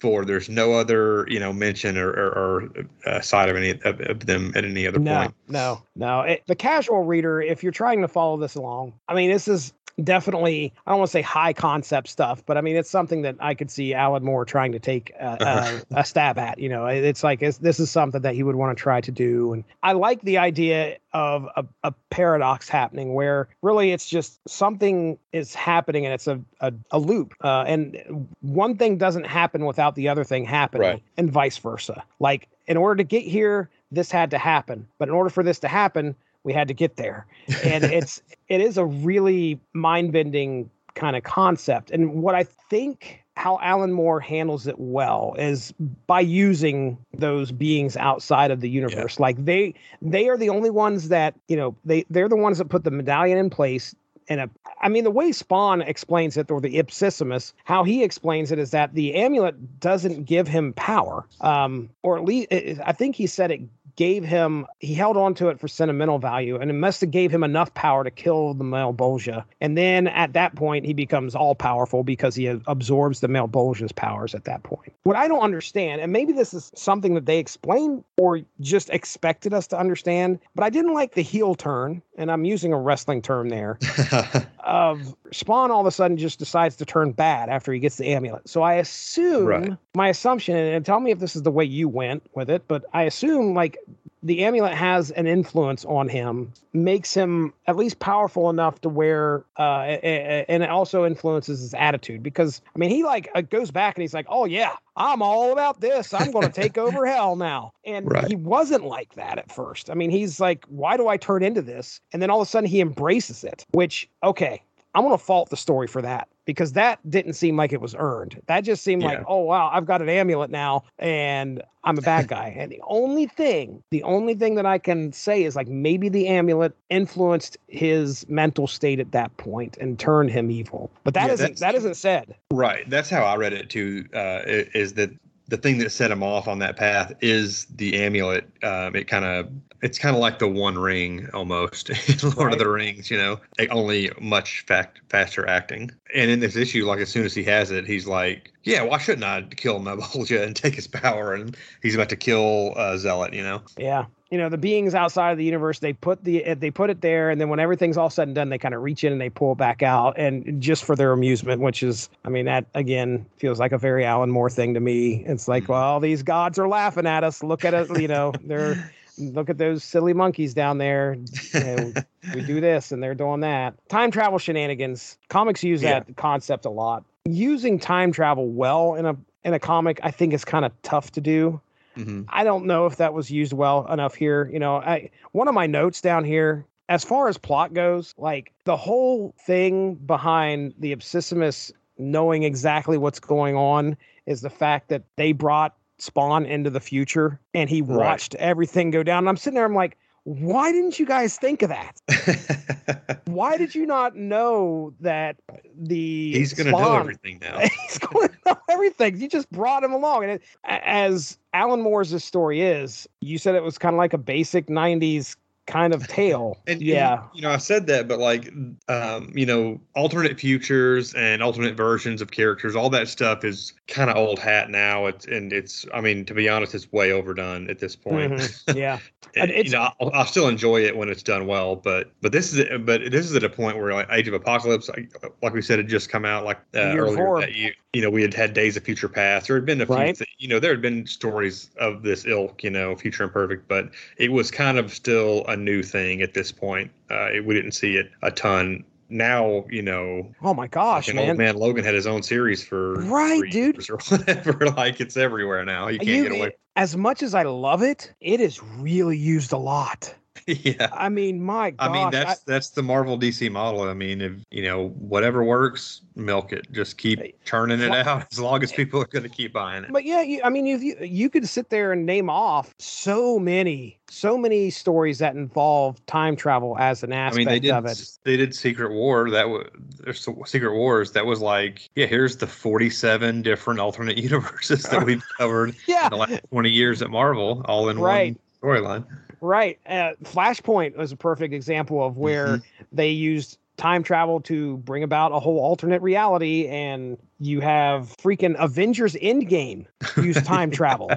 [0.02, 0.24] four.
[0.24, 4.26] There's no other you know mention or, or, or uh, side of any of, of
[4.26, 5.34] them at any other no, point.
[5.48, 6.20] No, no.
[6.22, 9.72] It, the casual reader, if you're trying to follow this along, I mean, this is
[10.04, 13.36] definitely, I don't want to say high concept stuff, but I mean, it's something that
[13.40, 16.58] I could see Alan Moore trying to take uh, uh, a stab at.
[16.58, 19.10] You know, it's like, it's, this is something that he would want to try to
[19.10, 19.52] do.
[19.52, 25.18] And I like the idea of a, a paradox happening where really it's just something
[25.32, 27.34] is happening and it's a, a, a loop.
[27.42, 31.02] Uh, and one thing doesn't happen without the other thing happening, Right.
[31.16, 32.02] and vice versa.
[32.18, 34.86] Like, in order to get here, this had to happen.
[34.98, 36.14] But in order for this to happen,
[36.44, 37.26] we had to get there.
[37.64, 41.90] And it's it is a really mind-bending kind of concept.
[41.90, 45.72] And what I think how Alan Moore handles it well is
[46.06, 49.18] by using those beings outside of the universe.
[49.18, 52.66] Like they they are the only ones that, you know, they they're the ones that
[52.68, 53.94] put the medallion in place
[54.28, 54.50] And a
[54.82, 58.70] I mean the way Spawn explains it or the Ipsissimus, how he explains it is
[58.72, 61.26] that the amulet doesn't give him power.
[61.40, 62.48] Um or at least
[62.84, 63.60] I think he said it
[63.96, 67.30] gave him he held on to it for sentimental value and it must have gave
[67.32, 71.54] him enough power to kill the Malebolgia and then at that point he becomes all
[71.54, 74.92] powerful because he absorbs the Malebolgia's powers at that point.
[75.02, 79.52] What i don't understand and maybe this is something that they explained or just expected
[79.52, 83.20] us to understand but i didn't like the heel turn and i'm using a wrestling
[83.20, 83.78] term there
[84.60, 88.06] of spawn all of a sudden just decides to turn bad after he gets the
[88.06, 89.76] amulet so i assume right.
[89.94, 92.84] my assumption and tell me if this is the way you went with it but
[92.94, 93.76] i assume like
[94.22, 99.44] the amulet has an influence on him, makes him at least powerful enough to where,
[99.58, 102.22] uh, and it also influences his attitude.
[102.22, 105.52] Because I mean, he like uh, goes back and he's like, "Oh yeah, I'm all
[105.52, 106.14] about this.
[106.14, 108.28] I'm going to take over hell now." And right.
[108.28, 109.90] he wasn't like that at first.
[109.90, 112.50] I mean, he's like, "Why do I turn into this?" And then all of a
[112.50, 113.66] sudden, he embraces it.
[113.72, 114.62] Which, okay,
[114.94, 117.94] I'm going to fault the story for that because that didn't seem like it was
[117.98, 118.40] earned.
[118.46, 119.08] That just seemed yeah.
[119.08, 122.54] like, oh wow, I've got an amulet now and I'm a bad guy.
[122.56, 126.28] and the only thing, the only thing that I can say is like maybe the
[126.28, 130.90] amulet influenced his mental state at that point and turned him evil.
[131.04, 132.34] But that yeah, not that isn't said.
[132.50, 132.88] Right.
[132.88, 134.06] That's how I read it too.
[134.14, 135.10] Uh, is that
[135.52, 138.48] the thing that set him off on that path is the amulet.
[138.62, 139.50] Um, it kind of
[139.82, 142.52] it's kind of like the One Ring almost in Lord right.
[142.54, 143.38] of the Rings, you know,
[143.70, 145.90] only much fact, faster acting.
[146.14, 148.96] And in this issue, like as soon as he has it, he's like, "Yeah, why
[148.96, 153.34] shouldn't I kill Malebolgia and take his power?" And he's about to kill uh, Zealot,
[153.34, 153.60] you know.
[153.76, 157.02] Yeah, you know the beings outside of the universe they put the they put it
[157.02, 159.20] there and then when everything's all said and done they kind of reach in and
[159.20, 162.64] they pull it back out and just for their amusement which is i mean that
[162.74, 165.72] again feels like a very alan moore thing to me it's like mm-hmm.
[165.72, 169.58] well these gods are laughing at us look at it you know they're look at
[169.58, 171.18] those silly monkeys down there.
[171.52, 171.92] You know,
[172.34, 173.74] we do this and they're doing that.
[173.90, 175.18] Time travel shenanigans.
[175.28, 176.00] Comics use yeah.
[176.00, 177.04] that concept a lot.
[177.26, 181.12] Using time travel well in a in a comic, I think is kind of tough
[181.12, 181.60] to do.
[181.96, 182.22] Mm-hmm.
[182.28, 184.48] I don't know if that was used well enough here.
[184.52, 188.52] You know, I one of my notes down here, as far as plot goes, like
[188.64, 195.02] the whole thing behind the Ipsissimus knowing exactly what's going on is the fact that
[195.16, 198.42] they brought Spawn into the future and he watched right.
[198.42, 199.18] everything go down.
[199.18, 203.20] And I'm sitting there, I'm like, why didn't you guys think of that?
[203.26, 205.36] why did you not know that
[205.76, 207.58] the he's going to know everything now?
[207.82, 209.20] he's going to know everything.
[209.20, 213.64] You just brought him along, and it, as Alan Moore's story is, you said it
[213.64, 215.34] was kind of like a basic '90s
[215.72, 216.58] kind of tale.
[216.66, 218.52] and yeah, you know, I said that, but like,
[218.88, 224.10] um, you know, alternate futures and alternate versions of characters, all that stuff is kind
[224.10, 225.06] of old hat now.
[225.06, 228.32] It's and it's, I mean, to be honest, it's way overdone at this point.
[228.32, 228.42] Mm-hmm.
[228.82, 228.98] Yeah,
[229.34, 232.52] and, you know, I'll, I'll, still enjoy it when it's done well, but but this
[232.52, 235.10] is but this is at a point where like Age of Apocalypse, like,
[235.42, 237.40] like we said, had just come out like uh, earlier four.
[237.40, 237.72] that year.
[237.94, 239.46] You know, we had had Days of Future Past.
[239.46, 240.16] There had been a few, right.
[240.16, 243.90] th- you know, there had been stories of this ilk, you know, Future Imperfect, but
[244.16, 246.90] it was kind of still a new thing at this point.
[247.10, 248.84] Uh, it, we didn't see it a ton.
[249.08, 250.32] Now, you know.
[250.42, 251.28] Oh my gosh, like man!
[251.30, 253.90] Old man Logan had his own series for right, dude.
[253.90, 254.70] Or whatever.
[254.70, 255.88] like it's everywhere now.
[255.88, 256.56] You can't you, get away.
[256.76, 260.14] As much as I love it, it is really used a lot.
[260.46, 260.88] yeah.
[260.92, 261.88] I mean, my gosh.
[261.88, 263.82] I mean, that's I, that's the Marvel DC model.
[263.82, 266.70] I mean, if you know whatever works, milk it.
[266.72, 269.84] Just keep turning it out as long as eh, people are going to keep buying
[269.84, 269.92] it.
[269.92, 273.38] But yeah, you, I mean, you, you you could sit there and name off so
[273.38, 277.70] many, so many stories that involve time travel as an aspect I mean, they did,
[277.72, 278.18] of it.
[278.24, 279.30] They did Secret War.
[279.30, 279.68] That was
[280.00, 281.12] there's Secret Wars.
[281.12, 286.06] That was like, yeah, here's the 47 different alternate universes that we've covered yeah.
[286.06, 288.36] in the last 20 years at Marvel, all in right.
[288.60, 289.04] one storyline.
[289.42, 289.78] Right.
[289.84, 292.84] Uh, Flashpoint was a perfect example of where mm-hmm.
[292.92, 298.54] they used time travel to bring about a whole alternate reality and you have freaking
[298.60, 299.86] Avengers Endgame
[300.16, 301.10] use time travel.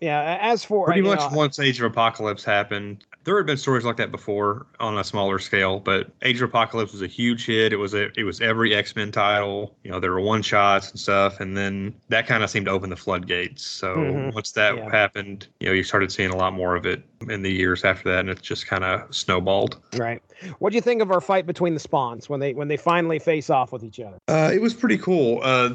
[0.00, 3.84] yeah, as for pretty much know, once Age of Apocalypse happened, there had been stories
[3.84, 7.72] like that before on a smaller scale, but Age of Apocalypse was a huge hit.
[7.72, 9.74] It was a, it was every X Men title.
[9.82, 12.72] You know, there were one shots and stuff, and then that kind of seemed to
[12.72, 13.64] open the floodgates.
[13.64, 14.34] So mm-hmm.
[14.34, 14.90] once that yeah.
[14.90, 18.10] happened, you know, you started seeing a lot more of it in the years after
[18.10, 19.78] that, and it just kind of snowballed.
[19.96, 20.22] Right.
[20.58, 23.18] What do you think of our fight between the spawns when they when they finally
[23.18, 24.18] face off with each other?
[24.28, 25.40] Uh, it was pretty cool.
[25.42, 25.74] Uh,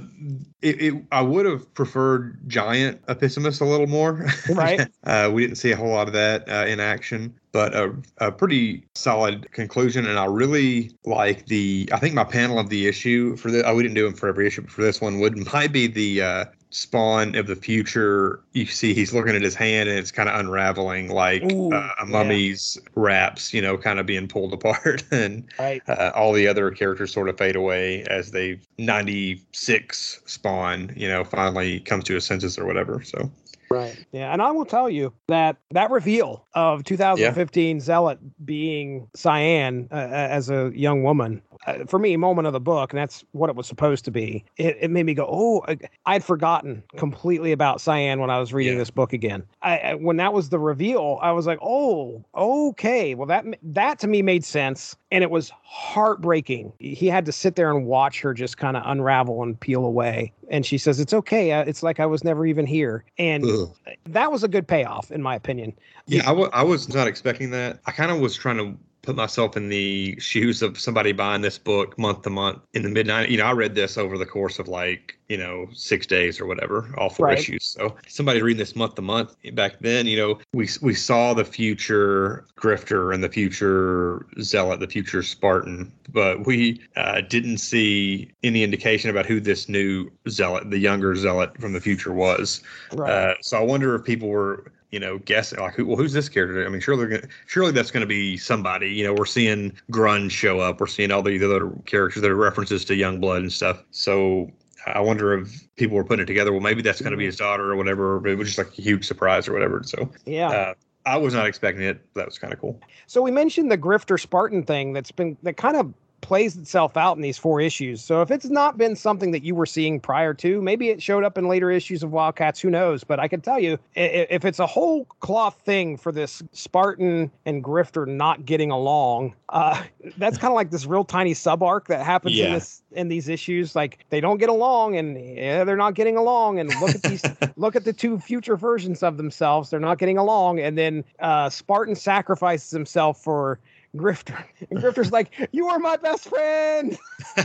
[0.62, 4.26] it, it, I would have preferred giant Ipsissimus a little more.
[4.58, 4.88] Right.
[5.04, 8.32] uh, we didn't see a whole lot of that uh, in action but a, a
[8.32, 10.06] pretty solid conclusion.
[10.06, 11.89] And I really like the.
[11.91, 13.64] I think my panel of the issue for the.
[13.64, 15.88] Oh, we didn't do them for every issue, but for this one would might be
[15.88, 20.11] the uh, Spawn of the future, you see he's looking at his hand and it's
[20.11, 24.53] kind of unraveling like Ooh, uh, a mummy's wraps, you know, kind of being pulled
[24.57, 25.03] apart.
[25.11, 25.82] and Right.
[25.88, 31.24] uh, all the other characters sort of fade away as they 96 Spawn, you know,
[31.24, 33.01] finally comes to his senses or whatever.
[33.03, 33.32] So,
[33.70, 33.97] Right.
[34.13, 39.95] Yeah, and I will tell you that that reveal of 2015 Zealot being Cyan uh,
[39.95, 43.55] as a young woman, uh, for me, moment of the book, and that's what it
[43.55, 44.43] was supposed to be.
[44.58, 48.53] It, it made me go, oh, I- I'd forgotten completely about Cyan when I was
[48.53, 48.80] reading Yeah.
[48.80, 49.43] this book again.
[49.62, 53.16] I, I when that was the reveal, I was like, oh, okay.
[53.16, 56.72] Well, that that to me made sense, and it was heartbreaking.
[56.80, 60.32] He had to sit there and watch her just kind of unravel and peel away.
[60.49, 61.51] And she says, "It's okay.
[61.51, 63.76] Uh, It's like I was never even here." And ugh.
[64.05, 65.74] that was a good payoff, in my opinion.
[66.08, 67.80] yeah, I wa- I was not expecting that.
[67.86, 68.78] I kind of was trying to
[69.08, 72.89] put myself in the shoes of somebody buying this book month to month in the
[72.89, 73.30] midnight.
[73.30, 76.45] You know, I read this over the course of like, you know, six days or
[76.45, 77.39] whatever, all four Right.
[77.39, 77.64] issues.
[77.64, 81.45] So somebody reading this month to month back then, you know, we we saw the
[81.45, 88.62] future grifter and the future zealot, the future Spartan, but we uh, didn't see any
[88.62, 92.62] indication about who this new zealot, the younger zealot from the future was.
[92.91, 96.30] Uh, so I wonder if people were, you know, guessing like, who, well, who's this
[96.30, 96.66] character?
[96.66, 98.90] I mean, surely, they're gonna, surely that's going to be somebody.
[98.90, 100.80] You know, we're seeing Grunge show up.
[100.80, 103.84] We're seeing all these other characters that are references to Youngblood and stuff.
[103.92, 104.50] So
[104.86, 106.52] I wonder if people were putting it together.
[106.52, 108.20] Well, maybe that's going to be his daughter or whatever.
[108.20, 109.82] But it was just like a huge surprise or whatever.
[109.84, 110.50] So yeah.
[110.50, 110.74] uh,
[111.06, 112.02] I was not expecting it.
[112.16, 112.80] That was kind of cool.
[113.08, 115.94] So we mentioned the Grifter Spartan thing that's been that kind of
[116.28, 118.03] plays itself out in these four issues.
[118.03, 121.23] So if it's not been something that you were seeing prior to, maybe it showed
[121.23, 123.05] up in later issues of Wildcats, who knows?
[123.05, 127.63] But I can tell you if it's a whole cloth thing for this Spartan and
[127.63, 129.82] Grifter not getting along, uh,
[130.17, 133.30] that's kind of like this real tiny sub arc that happens in this in these
[133.30, 133.73] issues.
[133.73, 136.59] Like they don't get along and yeah, they're not getting along.
[136.59, 137.23] And look at these
[137.55, 139.69] look at the two future versions of themselves.
[139.69, 140.59] They're not getting along.
[140.59, 143.59] And then uh, Spartan sacrifices himself for
[143.98, 144.43] Grifter.
[144.70, 146.98] And Grifter's like, You are my best friend.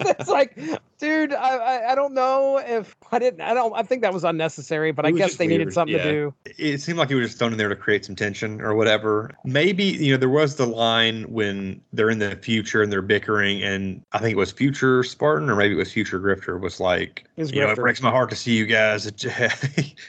[0.00, 0.58] it's like,
[0.98, 4.24] dude, I, I I don't know if I didn't I don't I think that was
[4.24, 6.04] unnecessary, but It I guess just they needed something yeah.
[6.04, 6.34] to do.
[6.44, 9.30] it seemed like it was just thrown in there to create some tension or whatever.
[9.44, 13.62] Maybe, you know, there was the line when they're in the future and they're bickering,
[13.62, 17.24] and I think it was Future Spartan or maybe it was Future Grifter was like,
[17.36, 19.06] It was you know, it breaks my heart to see you guys,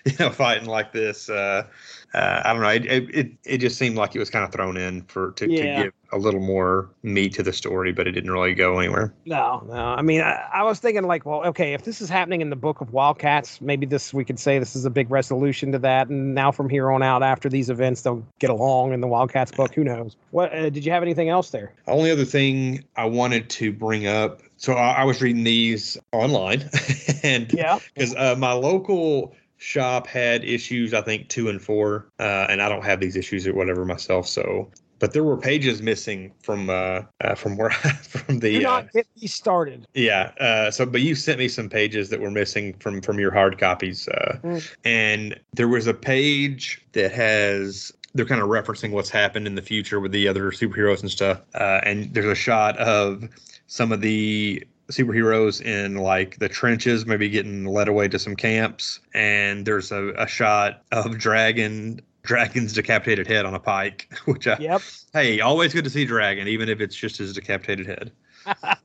[0.06, 1.30] you know, fighting like this.
[1.30, 1.66] Uh,
[2.14, 2.70] uh, I don't know.
[2.70, 5.50] It, it it it just seemed like it was kind of thrown in for to,
[5.50, 5.78] Yeah.
[5.78, 9.14] to give a little more meat to the story, but it didn't really go anywhere.
[9.26, 9.74] No, no.
[9.74, 12.58] I mean, I, I was thinking like, well, okay, if this is happening in the
[12.58, 16.10] book of Wildcats, maybe this we could say this is a big resolution to that,
[16.10, 19.52] and now from here on out, after these events, they'll get along in the Wildcats
[19.54, 19.74] book.
[19.74, 20.18] Who knows?
[20.32, 21.72] What uh, did you have anything else there?
[21.88, 24.42] Only other thing I wanted to bring up.
[24.58, 26.70] So I, I was reading these online,
[27.24, 27.80] and Yeah.
[27.96, 32.68] because uh, my local shop had issues i think two and four uh, and i
[32.68, 37.02] don't have these issues or whatever myself so but there were pages missing from uh,
[37.22, 37.70] uh from where
[38.10, 39.86] from Do the uh, not get me started.
[39.94, 43.32] yeah uh so but you sent me some pages that were missing from from your
[43.32, 44.76] hard copies uh Mm.
[44.84, 49.62] and there was a page that has they're kind of referencing what's happened in the
[49.62, 53.30] future with the other superheroes and stuff uh and there's a shot of
[53.68, 59.00] some of the superheroes in like the trenches, maybe getting led away to some camps.
[59.14, 64.58] And there's a, a shot of Dragon, Dragon's decapitated head on a pike, which I,
[64.60, 64.82] Yep.
[65.14, 68.12] hey, always good to see Dragon, even if it's just his decapitated head.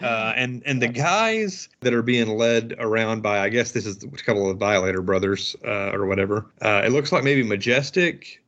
[0.00, 4.04] Uh, and and the guys that are being led around by, I guess this is
[4.04, 6.46] a couple of Violator brothers uh, or whatever.
[6.62, 8.40] Uh, it looks like maybe Majestic,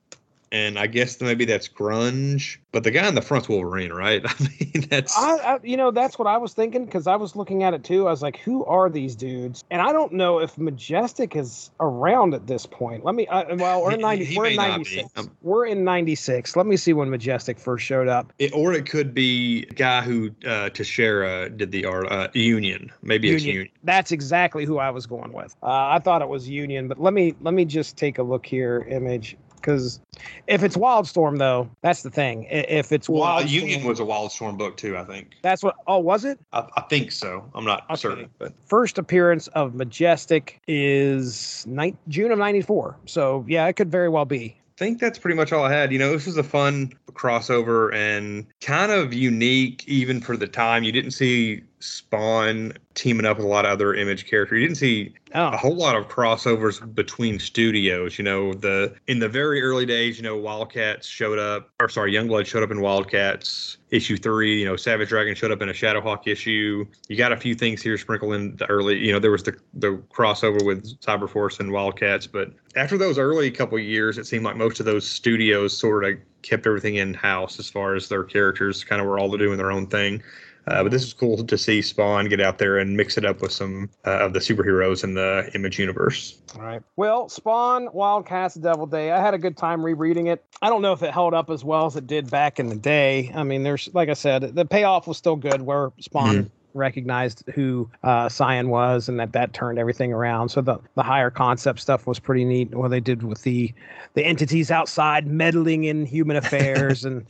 [0.52, 2.58] and I guess maybe that's Grunge.
[2.72, 4.22] But the guy in the front's Wolverine, right?
[4.26, 7.36] I mean, that's I, I, you know, that's what I was thinking because I was
[7.36, 8.06] looking at it too.
[8.06, 9.64] I was like, who are these dudes?
[9.70, 13.04] And I don't know if Majestic is around at this point.
[13.04, 14.96] Let me, uh, well, we're in 90, he we're in may not be.
[14.96, 15.10] 96.
[15.16, 16.56] Um, we're in 96.
[16.56, 18.32] Let me see when Majestic first showed up.
[18.38, 22.90] It, or it could be the guy who uh, Texeira did the art, uh, Union.
[23.02, 23.56] Maybe it's Union.
[23.56, 23.74] Union.
[23.84, 25.54] That's exactly who I was going with.
[25.62, 28.46] Uh, I thought it was Union, but let me let me just take a look
[28.46, 28.86] here.
[28.88, 30.00] Image because
[30.46, 32.46] if it's Wildstorm though, that's the thing.
[32.50, 34.96] If it's Wild Wildstorm, Union was a Wildstorm book too.
[34.96, 35.32] I think.
[35.42, 35.76] that's what.
[35.86, 36.38] Oh, was it?
[36.52, 37.48] I, I think so.
[37.54, 37.96] I'm not Okay.
[37.96, 42.96] certain, but First appearance of Majestic is ni- June of '94.
[43.06, 44.56] So yeah, it could very well be.
[44.56, 45.92] I think that's pretty much all I had.
[45.92, 50.84] You know, this was a fun crossover and kind of unique even for the time.
[50.84, 54.60] You didn't see Spawn teaming up with a lot of other image characters.
[54.60, 58.18] You didn't see Oh, a whole lot of crossovers between studios.
[58.18, 62.12] You know, the in the very early days, you know, Wildcats showed up, or sorry,
[62.12, 64.58] Youngblood showed up in Wildcats issue three.
[64.58, 66.84] You know, Savage Dragon showed up in a Shadowhawk issue.
[67.08, 68.98] You got a few things here sprinkled in the early.
[68.98, 73.50] You know, there was the the crossover with Cyberforce and Wildcats, but after those early
[73.52, 77.14] couple of years, it seemed like most of those studios sort of kept everything in
[77.14, 80.22] house as far as their characters kind of were all doing their own thing.
[80.70, 83.42] Uh, but this is cool to see Spawn get out there and mix it up
[83.42, 86.38] with some uh, of the superheroes in the Image universe.
[86.54, 86.82] all right.
[86.96, 89.12] Well, Spawn, Wildcats, Devilday.
[89.12, 90.44] I had a good time rereading it.
[90.62, 92.76] I don't know if it held up as well as it did back in the
[92.76, 93.32] day.
[93.34, 97.90] I mean, there's like I said, the payoff was still good where Spawn recognized who
[98.04, 100.50] uh, Cyan was, and that that turned everything around.
[100.50, 102.74] So the the higher concept stuff was pretty neat.
[102.74, 103.72] What they did with the
[104.14, 107.26] the entities outside meddling in human affairs and.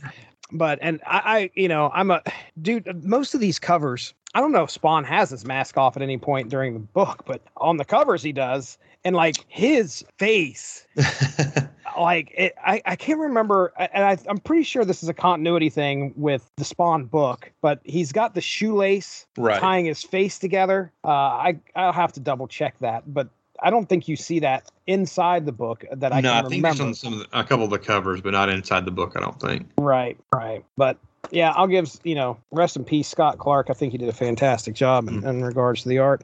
[0.52, 2.22] But and I, I, you know, I'm a
[2.60, 3.04] dude.
[3.04, 6.18] Most of these covers, I don't know if Spawn has his mask off at any
[6.18, 10.86] point during the book, but on the covers he does, and like his face
[11.98, 15.70] like it, I, I can't remember and I, i'm pretty sure this is a continuity
[15.70, 19.60] thing with the spawn book but he's got the shoelace right.
[19.60, 23.28] tying his face together uh, i i'll have to double check that but
[23.62, 26.94] i don't think you see that inside the book that i no, I think remember.
[26.94, 29.12] some the, a couple of the covers, but not inside the book.
[29.16, 29.68] I don't think.
[29.78, 30.64] right right.
[30.76, 30.98] But
[31.30, 33.68] yeah i'll give you know rest in peace scott clark.
[33.70, 35.28] I think he did a fantastic job in, mm.
[35.28, 36.22] in regards to the art.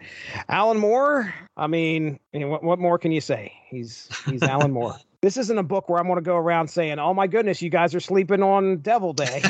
[0.49, 1.35] Alan moore?
[1.57, 3.53] I mean you know, what, what more can you say?
[3.69, 4.97] He's he's alan moore.
[5.23, 7.69] This isn't a book where I'm going to go around saying, "Oh my goodness, you
[7.69, 9.43] guys are sleeping on Devilday."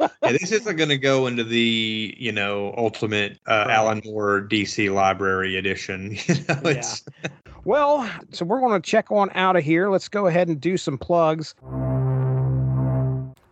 [0.22, 3.70] yeah, this isn't going to go into the you know ultimate uh, Right.
[3.74, 6.16] Alan Moore DC Library edition.
[6.28, 6.70] You know, Yeah.
[6.78, 7.04] it's
[7.64, 9.88] well, so we're going to check on out of here.
[9.90, 11.54] Let's go ahead and do some plugs.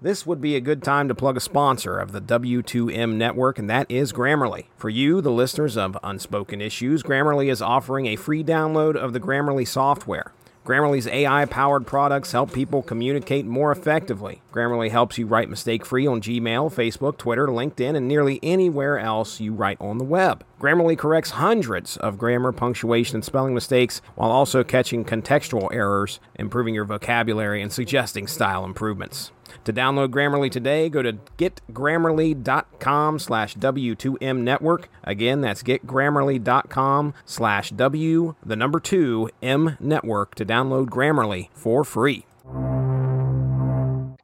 [0.00, 3.68] This would be a good time to plug a sponsor of the W2M network, and
[3.68, 4.66] that is Grammarly.
[4.76, 9.18] For you, the listeners of Unspoken Issues, Grammarly is offering a free download of the
[9.18, 10.32] Grammarly software.
[10.68, 14.42] Grammarly's AI powered products help people communicate more effectively.
[14.52, 19.40] Grammarly helps you write mistake free on Gmail, Facebook, Twitter, LinkedIn, and nearly anywhere else
[19.40, 20.44] you write on the web.
[20.60, 26.74] Grammarly corrects hundreds of grammar, punctuation, and spelling mistakes while also catching contextual errors, improving
[26.74, 29.32] your vocabulary, and suggesting style improvements.
[29.64, 34.88] To download Grammarly today, go to getgrammarly.com slash W2M network.
[35.04, 42.26] Again, that's getgrammarly.com slash W, the number two, M network to download Grammarly for free.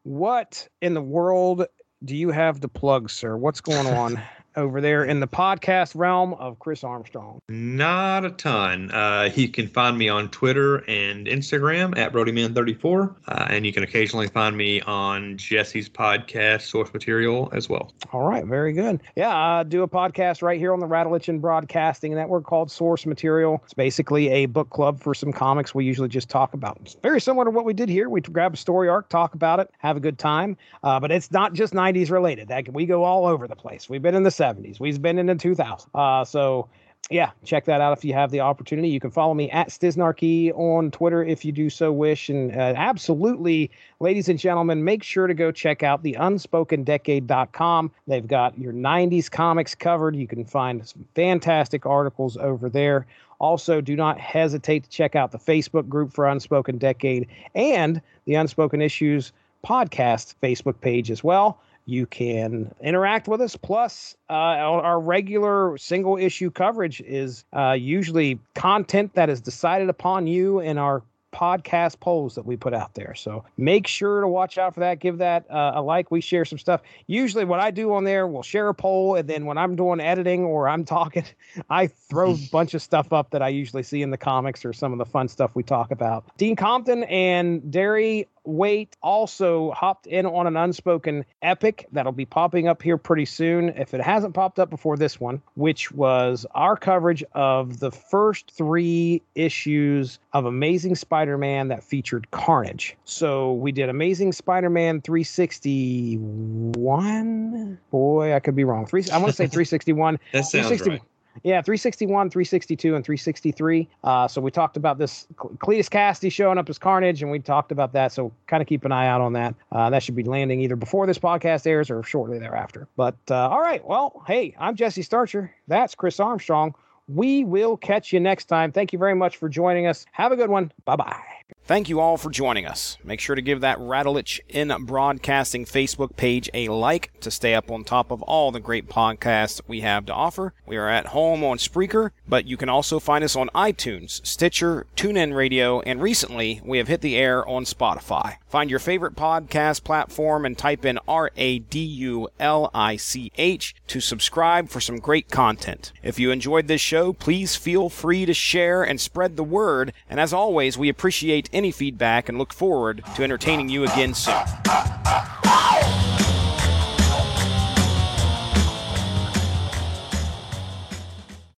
[0.03, 1.67] What in the world
[2.05, 3.37] do you have to plug, sir?
[3.37, 4.21] What's going on
[4.57, 7.41] over there in the podcast realm of Chris Armstrong?
[7.49, 8.91] not a ton.
[8.91, 13.83] Uh, you can find me on Twitter and Instagram at BrodyMan34, uh, and you can
[13.83, 17.93] occasionally find me on Jesse's podcast, Source Material, as well.
[18.13, 19.01] All right, very good.
[19.17, 23.61] Yeah, I do a podcast right here on the Radulich Broadcasting Network called Source Material.
[23.65, 26.79] It's basically a book club for some comics we usually just talk about.
[26.83, 28.09] It's very similar to what we did here.
[28.09, 30.57] We grab a story arc, talk about it, have a good time.
[30.83, 32.49] Uh, but it's not just 90s related.
[32.49, 33.89] That we go all over the place.
[33.89, 34.81] We've been in the 70s.
[34.81, 35.87] We've been in the 2000s.
[35.95, 36.69] Uh, so
[37.11, 38.89] yeah, check that out if you have the opportunity.
[38.89, 42.31] You can follow me at Stiznarchy on Twitter if you do so wish.
[42.31, 47.91] And uh, absolutely, ladies and gentlemen, make sure to go check out the unspokendecade.com.
[48.07, 50.17] They've got your 90s comics covered.
[50.17, 53.07] You can find some fantastic articles over there.
[53.39, 58.35] Also, do not hesitate to check out the Facebook group for Unspoken Decade and the
[58.35, 59.33] Unspoken Issues
[59.67, 61.61] podcast Facebook page as well.
[61.87, 63.57] You can interact with us.
[63.57, 70.27] Plus, uh, our regular single issue coverage is uh, usually content that is decided upon
[70.27, 71.03] you in our
[71.35, 73.15] podcast polls that we put out there.
[73.15, 75.01] So make sure to watch out for that.
[75.01, 76.11] Give that uh, a like.
[76.11, 76.81] We share some stuff.
[77.07, 80.01] Usually, what I do on there, we'll share a poll, and then when I'm doing
[80.01, 81.25] editing or I'm talking,
[81.69, 84.73] I throw a bunch of stuff up that I usually see in the comics or
[84.73, 86.25] some of the fun stuff we talk about.
[86.39, 92.69] Dean Compton and Derry Wait also hopped in on an unspoken epic that'll be popping
[92.69, 96.77] up here pretty soon if it hasn't popped up before this one, which was our
[96.77, 102.97] coverage of the first three issues of Amazing Spider Man that featured Carnage.
[103.05, 107.79] So we did Amazing Spider Man 361.
[107.91, 108.87] Boy, I could be wrong.
[108.87, 110.19] Three, I want to say 361.
[110.33, 111.01] That sounds 360 right.
[111.43, 113.89] Yeah, 361, 362, and 363.
[114.05, 117.41] Uh, so we talked about this Cle- Cletus Kasady showing up as Carnage, and we
[117.41, 118.13] talked about that.
[118.13, 119.55] So kind of keep an eye out on that.
[119.73, 122.87] Uh, that should be landing either before this podcast airs or shortly thereafter.
[122.97, 125.55] But uh, all right, well, hey, I'm Jesse Starcher.
[125.69, 126.75] That's Chris Armstrong.
[127.09, 128.73] We will catch you next time.
[128.73, 130.07] Thank you very much for joining us.
[130.13, 130.73] Have a good one.
[130.85, 131.23] Bye bye.
[131.67, 132.99] Thank you all for joining us.
[133.03, 137.71] Make sure to give that Radulich in Broadcasting Facebook page a like to stay up
[137.71, 140.53] on top of all the great podcasts we have to offer.
[140.67, 144.87] We are at home on Spreaker, but you can also find us on iTunes, Stitcher,
[144.95, 148.37] TuneIn Radio, and recently we have hit the air on Spotify.
[148.47, 153.33] Find your favorite podcast platform and type in R A D U L I C
[153.39, 155.93] H to subscribe for some great content.
[156.03, 159.95] If you enjoyed this show, please feel free to share and spread the word.
[160.11, 164.35] And as always, we appreciate any feedback and look forward to entertaining you again soon.